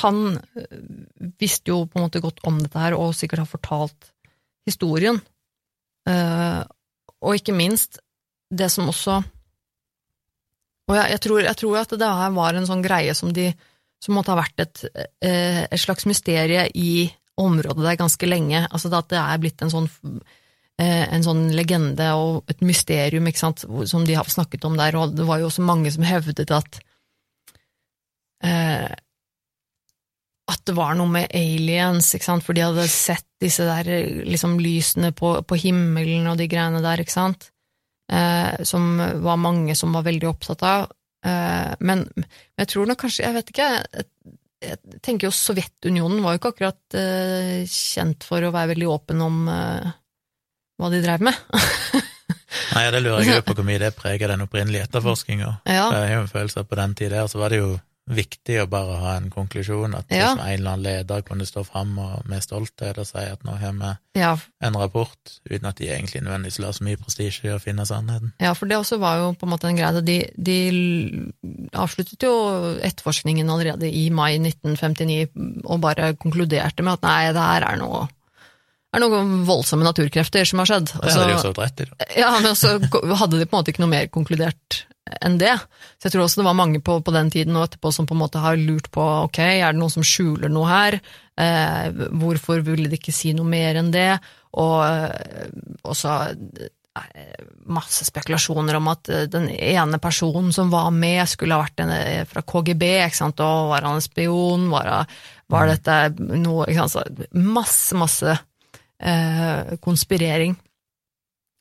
[0.00, 0.80] han eh,
[1.40, 4.10] visste jo på en måte godt om dette her, og sikkert har fortalt
[4.68, 5.20] historien.
[6.08, 6.60] Eh,
[7.18, 8.00] og ikke minst
[8.48, 9.18] det som også
[10.88, 13.50] Og jeg, jeg, tror, jeg tror at det her var en sånn greie som de
[14.00, 14.84] som måtte ha vært et,
[15.20, 18.66] eh, et slags mysterie i området der ganske lenge.
[18.66, 19.88] Altså at det er blitt en sånn,
[20.80, 25.16] eh, en sånn legende og et mysterium sant, som de har snakket om der, og
[25.16, 26.80] det var jo også mange som hevdet at
[28.44, 28.88] eh,
[30.48, 33.88] at det var noe med aliens, for de hadde sett disse der
[34.24, 37.50] liksom lysene på, på himmelen og de greiene der, ikke sant,
[38.10, 40.86] eh, som var mange som var veldig opptatt av.
[41.26, 42.06] Eh, men,
[42.58, 43.68] jeg tror nok kanskje Jeg vet ikke.
[44.58, 49.22] Jeg, tenker jo Sovjetunionen var jo ikke akkurat uh, kjent for å være veldig åpen
[49.22, 49.90] om uh,
[50.78, 51.36] hva de drev med.
[52.74, 55.52] Nei, det lurer jeg på hvor mye det preger den opprinnelige etterforskninga.
[55.66, 55.86] Ja.
[55.94, 57.70] Jeg har jo en følelse at på den tida der så var det jo
[58.08, 60.30] viktig å bare ha en konklusjon, at ja.
[60.32, 63.92] en eller annen leder kunne stå fram med stolthet og si at nå har vi
[64.20, 64.32] ja.
[64.64, 68.32] en rapport, uten at de egentlig nødvendigvis la så mye prestisje i å finne sannheten.
[68.42, 70.04] Ja, for det også var jo på en måte en greie.
[70.04, 70.58] De, de
[71.76, 72.34] avsluttet jo
[72.84, 78.06] etterforskningen allerede i mai 1959 og bare konkluderte med at nei, det her er noe
[78.88, 80.92] er noen voldsomme naturkrefter som har skjedd.
[80.94, 81.88] Det hadde de også rett i.
[82.16, 84.84] Ja, men så hadde de på en måte ikke noe mer konkludert
[85.24, 85.54] enn det.
[85.98, 88.16] Så jeg tror også det var mange på, på den tiden og etterpå som på
[88.16, 90.98] en måte har lurt på ok, er det noen som skjuler noe her,
[91.40, 94.10] eh, hvorfor ville de ikke si noe mer enn det,
[94.58, 95.48] og eh,
[95.88, 101.64] også eh, masse spekulasjoner om at eh, den ene personen som var med, skulle ha
[101.66, 101.94] vært en
[102.30, 105.04] fra KGB, ikke sant, og var han en spion, var,
[105.52, 108.38] var dette noe ikke sant, så Masse, masse
[109.00, 110.56] eh, konspirering.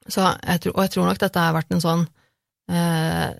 [0.07, 2.05] Så jeg tror, og jeg tror nok dette har vært en sånn
[2.71, 3.31] eh,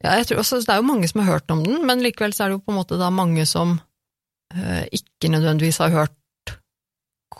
[0.00, 2.32] Ja, jeg tror også, det er jo mange som har hørt om den, men likevel
[2.32, 3.74] så er det jo på en måte da mange som
[4.54, 6.54] eh, ikke nødvendigvis har hørt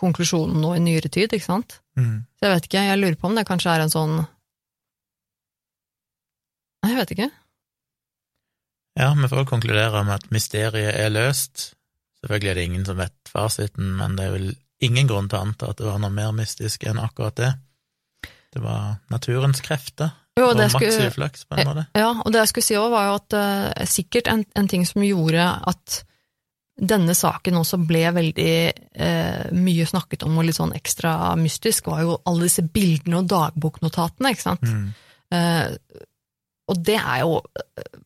[0.00, 1.78] konklusjonen nå i nyere tid, ikke sant?
[1.96, 2.26] Mm.
[2.36, 4.20] Så jeg vet ikke, jeg lurer på om det kanskje er en sånn
[6.80, 7.26] Nei, jeg vet ikke.
[8.96, 11.74] Ja, vi får konkludere med at mysteriet er løst.
[12.22, 14.46] Selvfølgelig er det ingen som vet fasiten, men det er vel
[14.84, 17.50] ingen grunn til å anta at det var noe mer mystisk enn akkurat det.
[18.50, 21.86] Det var naturens krefter, Jo, og det maks skulle, uflaks, på en måte.
[21.94, 24.86] ja, og det jeg skulle si òg, var jo at uh, sikkert en, en ting
[24.88, 26.00] som gjorde at
[26.80, 32.02] denne saken også ble veldig uh, mye snakket om og litt sånn ekstra mystisk, var
[32.06, 34.66] jo alle disse bildene og dagboknotatene, ikke sant.
[34.66, 34.88] Mm.
[35.30, 36.06] Uh,
[36.70, 37.38] og det er jo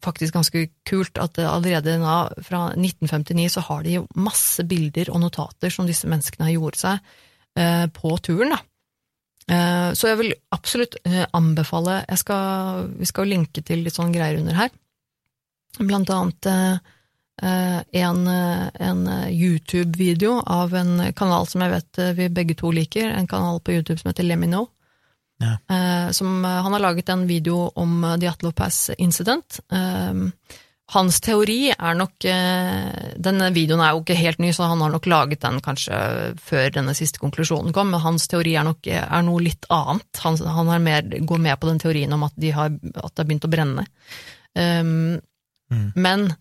[0.05, 5.21] faktisk ganske kult at allerede da, fra 1959 så har de jo masse bilder og
[5.21, 7.11] notater som disse menneskene har gjort seg
[7.95, 8.55] på turen.
[8.57, 8.63] da.
[9.51, 14.41] Eh, så jeg vil absolutt eh, anbefale skal, Vi skal linke til litt sånn greier
[14.41, 14.73] under her.
[15.81, 16.77] Blant annet eh,
[17.45, 23.59] en, en YouTube-video av en kanal som jeg vet vi begge to liker, en kanal
[23.59, 24.69] på YouTube som heter Lemino.
[25.43, 25.57] Ja.
[26.15, 29.59] Som, han har laget en video om The Atlo Pass Incident.
[30.93, 34.93] Hans teori er nok eh, Denne videoen er jo ikke helt ny, så han har
[34.93, 35.97] nok laget den kanskje
[36.45, 40.09] før denne siste konklusjonen kom, men hans teori er nok er noe litt annet.
[40.27, 43.25] Han, han er mer, går med på den teorien om at, de har, at det
[43.25, 43.87] har begynt å brenne.
[44.55, 45.23] Um,
[45.75, 45.91] Mm.
[45.95, 46.33] Men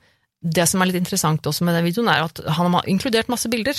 [0.44, 3.50] det som er litt interessant også med den videoen, er at han har inkludert masse
[3.52, 3.78] bilder.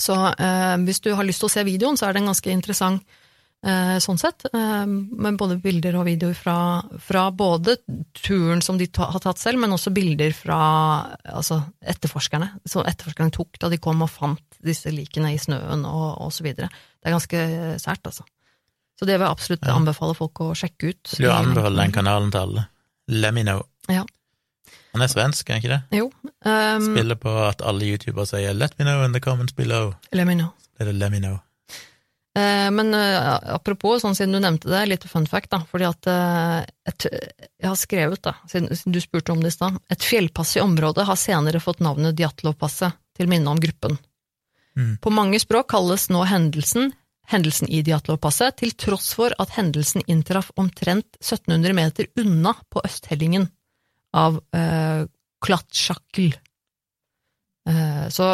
[0.00, 2.54] Så uh, hvis du har lyst til å se videoen, så er det en ganske
[2.54, 3.18] interessant
[3.62, 4.46] sånn sett.
[4.54, 6.54] Eh, med både bilder og videoer fra,
[6.98, 7.76] fra både
[8.16, 10.58] turen som de ta, har tatt selv, men også bilder fra
[11.28, 12.48] altså, etterforskerne.
[12.64, 16.42] Så etterforskerne tok da de kom og fant disse likene i snøen og, og så
[16.44, 16.68] videre.
[17.00, 17.42] Det er ganske
[17.80, 18.24] sært, altså.
[18.98, 19.74] Så det vil jeg absolutt Ja.
[19.76, 21.12] anbefale folk å sjekke ut.
[21.18, 22.66] Du anbefaler den kanalen til alle.
[23.08, 23.62] Let me know.
[23.88, 24.02] Ja.
[24.92, 25.98] Han er svensk, er han ikke det?
[26.00, 26.10] Jo.
[26.44, 29.94] Um, Spiller på at alle youtubere sier 'let me know in the comments below'.
[30.12, 30.50] let me know.
[30.78, 31.38] Er det let me know.
[32.38, 35.62] Eh, men eh, apropos, sånn siden du nevnte det, litt fun fact, da.
[35.70, 36.60] Fordi at eh,
[36.92, 37.08] et,
[37.58, 40.64] jeg har skrevet, da, siden, siden du spurte om det i stad, et fjellpass i
[40.64, 43.98] området har senere fått navnet Djatlov-passet, til minne om gruppen.
[44.78, 44.94] Mm.
[45.02, 46.92] På mange språk kalles nå hendelsen
[47.30, 53.48] hendelsen i Djatlov-passet, til tross for at hendelsen inntraff omtrent 1700 meter unna på østhellingen
[54.16, 55.06] av eh,
[55.44, 56.32] Klatsjakl.
[57.70, 58.32] Eh, så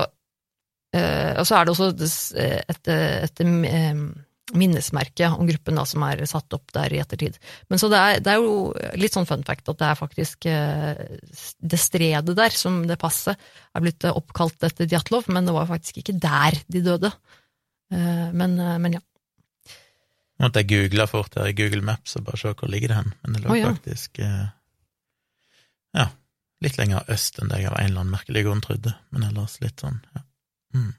[0.97, 4.01] Og så er det også et, et, et, eh,
[4.55, 7.39] minnesmerke om gruppen da, som er satt opp der i ettertid.
[7.71, 8.71] Men så det er, det er jo
[9.01, 11.03] litt sånn fun fact at det er faktisk eh,
[11.59, 13.41] det stredet der, som det passet,
[13.75, 17.11] er blitt eh, oppkalt etter Djatlov, men det var faktisk ikke der de døde.
[17.91, 19.03] Eh, men, eh, men ja.
[20.43, 23.13] Måtte jeg googla fort her i Google Maps og bare se hvor ligger det hen,
[23.25, 23.73] men det lå oh, ja.
[23.73, 24.47] faktisk eh,
[25.97, 26.11] ja,
[26.63, 29.59] litt lenger øst enn det jeg av en eller annen merkelig grunn trodde, men ellers
[29.65, 30.23] litt sånn, ja.
[30.75, 30.93] Mm.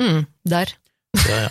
[0.00, 0.72] Mm, der.
[1.16, 1.48] Så ja.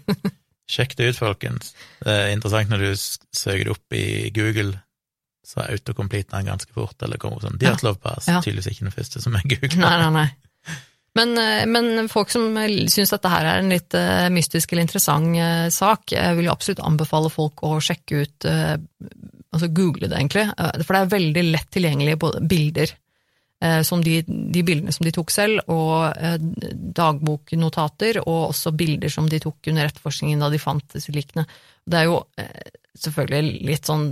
[0.70, 1.72] Sjekk det ut, folkens.
[2.04, 4.04] Det er interessant når du søker det opp i
[4.36, 4.76] Google,
[5.46, 7.72] så er autocomplete den ganske fort, eller kommer opp sånn Ja.
[7.72, 8.38] Diatlov Pass, Ja.
[8.44, 9.80] tydeligvis ikke den første som er Google.
[9.82, 10.76] Nei, nei, nei.
[11.18, 12.54] Men, eh, men folk som
[12.86, 16.84] syns dette her er en litt eh, mystisk eller interessant eh, sak, jeg vil absolutt
[16.86, 18.76] anbefale folk å sjekke ut eh,
[19.50, 20.44] Altså google det, egentlig.
[20.46, 22.98] Eh, For det er veldig lett tilgjengelige bilder, eh,
[23.84, 26.38] som de, de bildene som de tok selv, og eh,
[26.96, 31.44] dagboknotater, og også bilder som de tok under etterforskningen da de fant disse likene.
[31.84, 34.08] Det er jo eh, selvfølgelig litt sånn,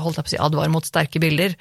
[0.00, 1.56] holdt jeg på å si, advar mot sterke bilder,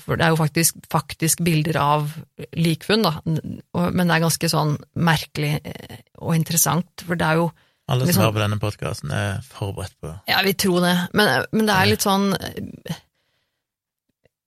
[0.00, 2.12] for det er jo faktisk, faktisk bilder av
[2.56, 7.50] likfunn, da, men det er ganske sånn merkelig eh, og interessant, for det er jo
[7.92, 11.68] Alle som hører på denne podkasten, er forberedt på Ja, vi tror det, men, men
[11.68, 13.02] det er litt sånn eh,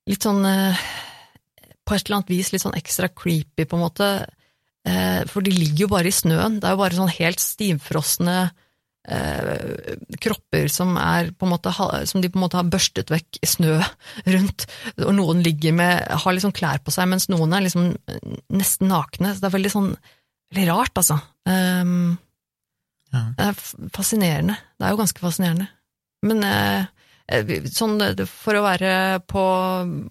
[0.07, 0.87] Litt sånn eh,
[1.87, 4.07] På et eller annet vis litt sånn ekstra creepy, på en måte.
[4.87, 6.59] Eh, For de ligger jo bare i snøen.
[6.59, 8.35] Det er jo bare sånn helt stivfrosne
[9.07, 11.71] eh, kropper som er på en måte
[12.09, 13.77] som de på en måte har børstet vekk snø
[14.35, 14.67] rundt,
[14.99, 17.93] og noen ligger med har liksom klær på seg, mens noen er liksom
[18.51, 19.33] nesten nakne.
[19.33, 19.91] Så det er veldig sånn
[20.53, 21.19] veldig rart, altså.
[21.47, 22.17] Um,
[23.13, 23.21] Ja.
[23.37, 23.59] det er
[23.95, 24.57] fascinerende.
[24.75, 25.69] Det er jo ganske fascinerende.
[26.27, 26.85] Men eh, eh,
[27.27, 27.99] sånn,
[28.31, 28.91] for å være
[29.27, 29.41] på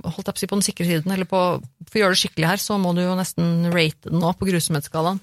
[0.04, 1.40] holdt jeg på å si på den sikre siden, eller på,
[1.88, 4.48] for å gjøre det skikkelig her, så må du jo nesten rate den nå på
[4.50, 5.22] grusomhetsskalaen.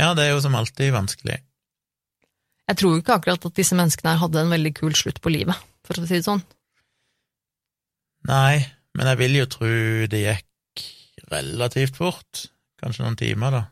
[0.00, 1.36] ja, det er jo som alltid vanskelig.
[2.64, 5.32] Jeg tror jo ikke akkurat at disse menneskene her hadde en veldig kul slutt på
[5.34, 6.40] livet, for å si det sånn.
[8.24, 8.64] Nei,
[8.96, 9.72] men jeg vil jo tro
[10.08, 10.84] det gikk
[11.28, 12.46] relativt fort.
[12.80, 13.62] Kanskje noen timer, da.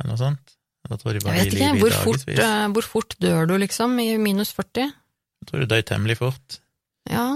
[0.00, 0.56] Eller noe sånt.
[0.88, 4.90] Jeg vet ikke, hvor fort, eh, hvor fort dør du, liksom, i minus 40?
[5.40, 6.58] Jeg tror du døde temmelig fort.
[7.10, 7.26] Ja,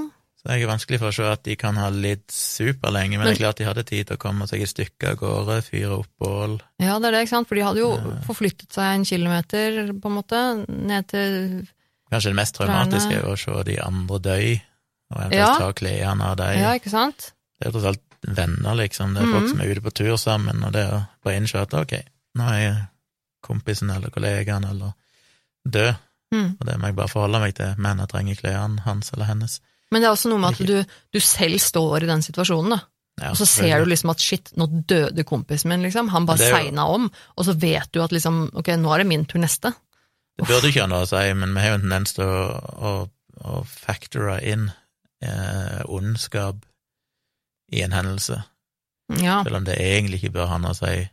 [0.45, 3.27] Så det er vanskelig for å se at de kan ha lidd superlenge, men, Men-
[3.33, 5.99] det er klart de hadde tid til å komme seg i stykker av gårde, fyre
[5.99, 6.61] opp bål.
[6.79, 8.21] ja, det er det, ikke sant, for de hadde jo Ja.
[8.27, 11.67] forflyttet seg en kilometer, på en måte, ned til
[12.13, 14.61] Kanskje det mest traumatiske er å se de andre dø,
[15.11, 15.59] og eventuelt Ja.
[15.59, 16.59] ta klærne av dem.
[16.61, 17.33] Ja, ikke sant?
[17.59, 18.01] Det er tross alt
[18.37, 19.15] venner, liksom.
[19.15, 19.49] Det er folk Mhm.
[19.51, 22.03] som er ute på tur sammen, og det å bare innse at ok,
[22.37, 22.89] nå er
[23.43, 24.93] kompisen eller kollegaen eller
[25.67, 25.97] død,
[26.35, 26.49] Mm.
[26.59, 29.61] og det må jeg bare forholde meg til, men jeg trenger klærne hans eller hennes.
[29.93, 32.81] Men det er også noe med at du, du selv står i den situasjonen, da.
[33.23, 36.09] Ja, Og så ser du liksom at shit, nå døde kompisen min, liksom.
[36.11, 37.05] Han bare jo- segna om,
[37.39, 39.71] og så vet du at liksom, ok, nå er det min tur neste.
[40.35, 42.41] Det burde ikke ha noe å si, men vi har jo en tendens til å,
[42.75, 42.95] å,
[43.55, 44.67] å factore inn
[45.23, 46.65] eh, ondskap
[47.73, 48.41] i en hendelse,
[49.23, 49.43] Ja.
[49.45, 51.05] selv om det egentlig ikke bør ha noe å si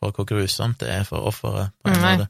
[0.00, 2.26] for hvor grusomt det er for offeret, på en måte.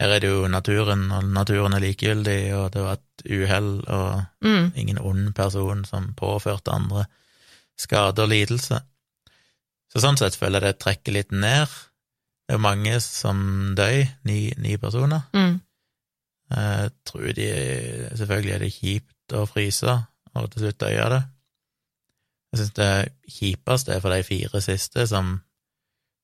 [0.00, 4.22] Her er det jo naturen, og naturen er likegyldig, og det var et uhell, og
[4.42, 4.72] Mm.
[4.74, 7.04] ingen ond person som påførte andre
[7.78, 8.80] skade og lidelse.
[9.92, 11.66] Så sånn sett føler jeg det trekker litt ned.
[11.66, 15.22] Det er jo mange som dør, ni, ni personer.
[15.34, 15.60] Mm.
[16.50, 17.48] Jeg tror de
[18.16, 21.22] Selvfølgelig er det kjipt å fryse og til slutt dø av det.
[22.52, 25.40] Jeg syns det kjipeste er for de fire siste som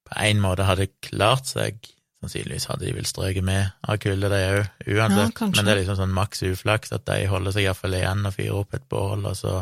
[0.06, 1.78] på en måte hadde klart seg.
[2.26, 5.38] Sannsynligvis hadde de vel strøket med av kullet, de òg, uansett.
[5.40, 8.34] Ja, Men det er liksom sånn maks uflaks at de holder seg iallfall igjen og
[8.34, 9.52] fyrer opp et bål, og så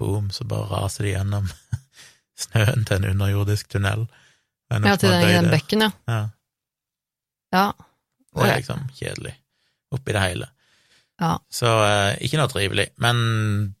[0.00, 1.50] boom, så bare raser de gjennom
[2.46, 4.06] snøen til en underjordisk tunnel.
[4.72, 5.90] Ja, til den, den bekken, ja.
[6.08, 6.22] Ja,
[7.52, 7.66] Ja.
[8.36, 9.34] det er liksom kjedelig
[9.92, 10.48] oppi det hele.
[11.20, 11.34] Ja.
[11.52, 12.88] Så eh, ikke noe trivelig.
[13.00, 13.75] Men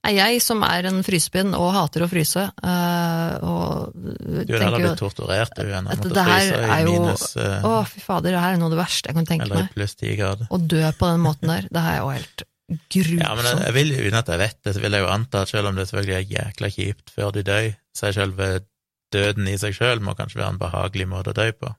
[0.00, 4.70] Nei, Jeg som er en frysepinn og hater å fryse, eh, og du er jo
[4.78, 8.32] blitt torturert du enn å måtte fryse i er jo- minus eh, Å, fy fader,
[8.32, 9.52] det her er noe av det verste jeg kan tenke meg.
[9.58, 10.48] eller i pluss ti grader.
[10.48, 12.42] Å dø på den måten der, det her er jo helt
[12.88, 13.20] grusomt.
[13.26, 15.42] Ja, men jeg, jeg vil, uten at jeg vet det, så vil jeg jo anta
[15.44, 18.50] at selv om det selvfølgelig er jækla kjipt før du dør, så er selve
[19.12, 21.74] døden i seg selv må kanskje være en behagelig måte å dø på.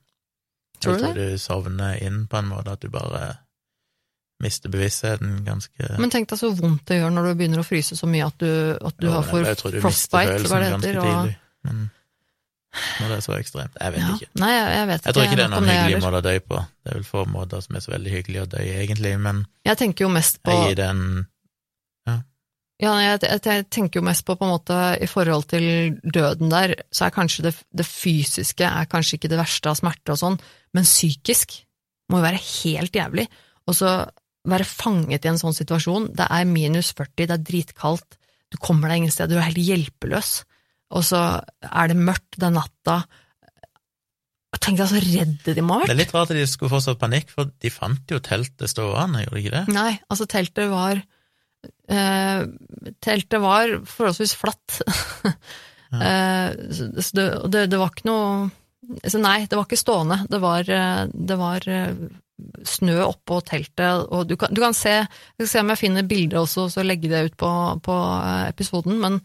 [0.82, 1.08] Tror du det?
[1.08, 3.38] jeg tror du sovner inn på en måte at du bare
[4.42, 7.98] mister bevisstheten ganske Men tenk deg så vondt det gjør når du begynner å fryse
[7.98, 9.48] så mye at du, at du Jo, har for
[9.82, 11.02] frostbite, hva det ganske heter.
[11.02, 11.36] Og, tidlig.
[11.68, 11.82] Men
[12.72, 14.12] når det er så ekstremt Jeg vet ja.
[14.16, 14.30] ikke.
[14.40, 15.04] Nei, jeg, jeg vet.
[15.06, 16.62] Jeg tror ikke det er noen hyggelig måte å dø på.
[16.82, 19.80] Det er vel få måter som er så veldig hyggelige å dø, egentlig, men Jeg
[19.82, 21.04] tenker jo mest på jeg gir den
[22.82, 25.66] Ja, jeg, jeg, jeg tenker jo mest på på en måte i forhold til
[26.02, 30.16] døden der, så er kanskje det, det fysiske er kanskje ikke det verste av smerte
[30.16, 30.38] og sånn,
[30.74, 31.60] men psykisk
[32.10, 33.28] må jo være helt jævlig.
[33.70, 33.92] Og så
[34.48, 38.18] være fanget i en sånn situasjon, det er minus 40, det er dritkaldt,
[38.52, 40.32] du kommer deg ingen sted, du er helt hjelpeløs,
[40.92, 41.20] og så
[41.64, 42.98] er det mørkt, er natta.
[44.60, 45.90] Tenk deg så redde de må ha vært.
[45.90, 48.70] Det er litt rart at de skulle få så panikk, for de fant jo teltet
[48.70, 49.62] stående, gjorde de ikke det?
[49.72, 51.00] Nei, altså teltet var
[51.88, 52.42] eh,
[53.02, 54.82] Teltet var forholdsvis flatt.
[55.96, 58.50] eh, så så det, det, det var ikke noe
[59.06, 60.18] så Nei, det var ikke stående.
[60.28, 61.94] Det var, eh, det var eh,
[62.68, 66.08] snø oppå teltet, og du kan, du kan se Jeg skal se om jeg finner
[66.08, 67.52] bilder også, så legge det ut på,
[67.84, 69.18] på eh, episoden, men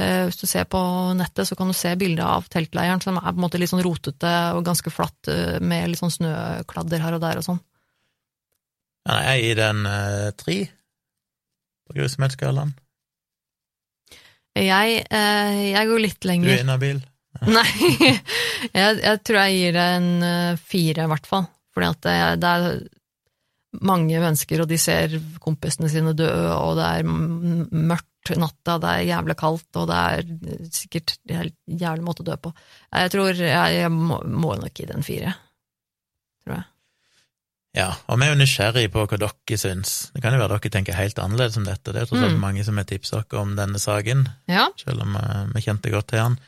[0.00, 0.80] eh, hvis du ser på
[1.18, 3.84] nettet, så kan du se bilder av teltleiren som er på en måte litt sånn
[3.86, 7.62] rotete og ganske flatt, eh, med litt sånn snøkladder her og der og sånn.
[9.08, 10.58] Ja, jeg gir den eh, tre
[11.88, 12.74] på grusomhetsskalaen.
[14.58, 16.50] Jeg, eh, jeg går litt lenger.
[16.50, 16.98] Du er inhabil.
[17.58, 17.68] Nei,
[18.78, 21.46] jeg, jeg tror jeg gir det en eh, fire, i hvert fall.
[21.78, 22.70] Fordi at det, det er
[23.86, 25.12] mange mennesker, og de ser
[25.44, 30.72] kompisene sine dø, og det er mørkt natta, det er jævlig kaldt, og det er
[30.74, 32.50] sikkert en jævlig måte å dø på.
[32.90, 35.36] Jeg tror jeg, jeg må, må nok gi den fire.
[36.42, 36.66] Tror jeg.
[37.76, 39.92] Ja, og vi er jo nysgjerrige på hva dere syns.
[40.10, 41.92] Det kan jo være dere tenker helt annerledes om dette.
[41.92, 42.40] Det er tross alt Mm.
[42.42, 46.08] mange som har tipsa dere om denne saken, Ja, selv om eh, vi kjente godt
[46.10, 46.38] til den.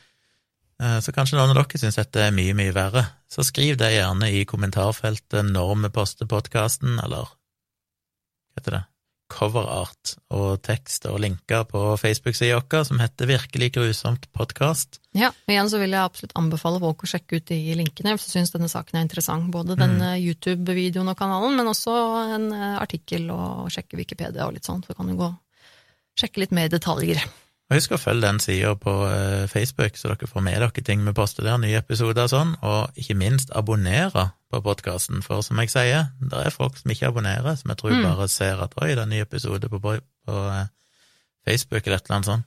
[0.81, 3.05] Eh, Så kanskje noen av dere syns dette er mye, mye verre.
[3.29, 8.81] Så skriv det gjerne i kommentarfeltet når vi poster podkasten, eller hva heter det,
[9.31, 14.99] coverart og tekst og linker på Facebook-sida vår som heter Virkelig grusomt podkast.
[15.15, 18.25] Ja, og igjen så vil jeg absolutt anbefale folk å sjekke ut de linkene hvis
[18.27, 19.47] du syns denne saken er interessant.
[19.53, 20.01] Både den Mm.
[20.01, 21.95] eh, YouTube-videoen og kanalen, men også
[22.35, 25.39] en eh, artikkel og sjekke Wikipedia og litt sånn, så kan du gå og
[26.19, 27.23] sjekke litt mer detaljer.
[27.71, 31.05] Og husk å følge den sida på eh, Facebook, så dere får med dere ting
[31.07, 35.59] vi poster der, nye episoder og sånn, og ikke minst abonnere på podkasten, for som
[35.63, 38.03] jeg sier, det er folk som ikke abonnerer, som jeg tror Mm.
[38.03, 40.65] bare ser at oi, det er en ny episode på, på eh,
[41.47, 42.45] Facebook eller et eller annet sånt.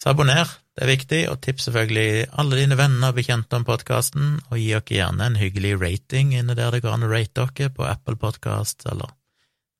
[0.00, 4.40] Så abonner, det er viktig, og tips selvfølgelig alle dine venner og bekjente om podkasten,
[4.48, 7.68] og gi dere gjerne en hyggelig rating inne der det går an å rate dere,
[7.74, 9.12] på Apple Podcast eller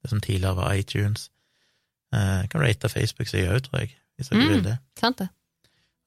[0.02, 1.30] det som tidligere var iTunes.
[2.12, 4.48] Eh, Jeg kan rate Facebook-sida òg, tror jeg, hvis dere Mm.
[4.52, 4.78] vil det.
[5.00, 5.28] Sant det?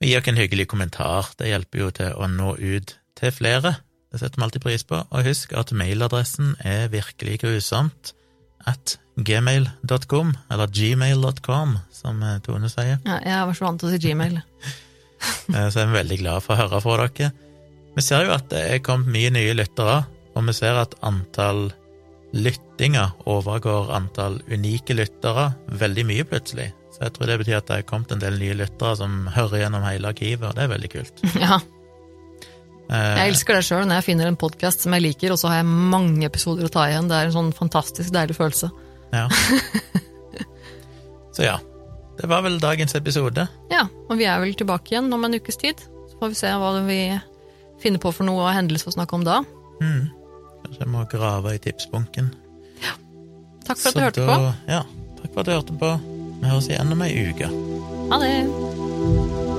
[0.02, 3.78] Og gi dere en hyggelig kommentar, det hjelper jo til å nå ut til flere.
[4.12, 4.98] Det setter vi alltid pris på.
[5.12, 8.14] Og husk at mailadressen er virkelig grusomt
[8.68, 13.00] at gmail.com, eller gmail.com, som eh, Tone sier.
[13.06, 14.42] Ja, jeg var så vant til å si Gmail.
[15.54, 17.28] Eh, Så er vi veldig glad for å høre fra dere.
[17.96, 20.00] Vi ser jo at det er kommet mye nye lyttere,
[20.34, 21.68] og vi ser at antall
[22.34, 26.72] lyttinger overgår antall unike lyttere veldig mye plutselig.
[27.02, 29.64] Så jeg tror det betyr at det er kommet en del nye lyttere som hører
[29.64, 31.24] gjennom hele arkivet, og det er veldig kult.
[31.42, 31.58] Ja,
[32.92, 35.48] Eh, jeg elsker det sjøl når jeg finner en podkast som jeg liker, og så
[35.48, 37.06] har jeg mange episoder å ta igjen.
[37.08, 38.68] Det er en sånn fantastisk deilig følelse.
[39.16, 39.30] Ja.
[41.32, 41.54] Så ja,
[42.20, 43.46] det var vel dagens episode.
[43.72, 45.80] Ja, og vi er vel tilbake igjen om en ukes tid.
[46.12, 47.00] Så får vi se hva vi
[47.80, 49.40] finner på for noe hendelser å snakke om da.
[49.80, 50.10] Mm.
[50.66, 52.34] Kanskje jeg må grave i tipsbunken.
[53.64, 54.52] Takk for at Så du hørte da- på.
[54.68, 54.84] Ja,
[55.22, 55.94] takk for at du hørte på.
[56.42, 57.50] Vi høres igjen om ei uke.
[58.12, 59.51] Ha det!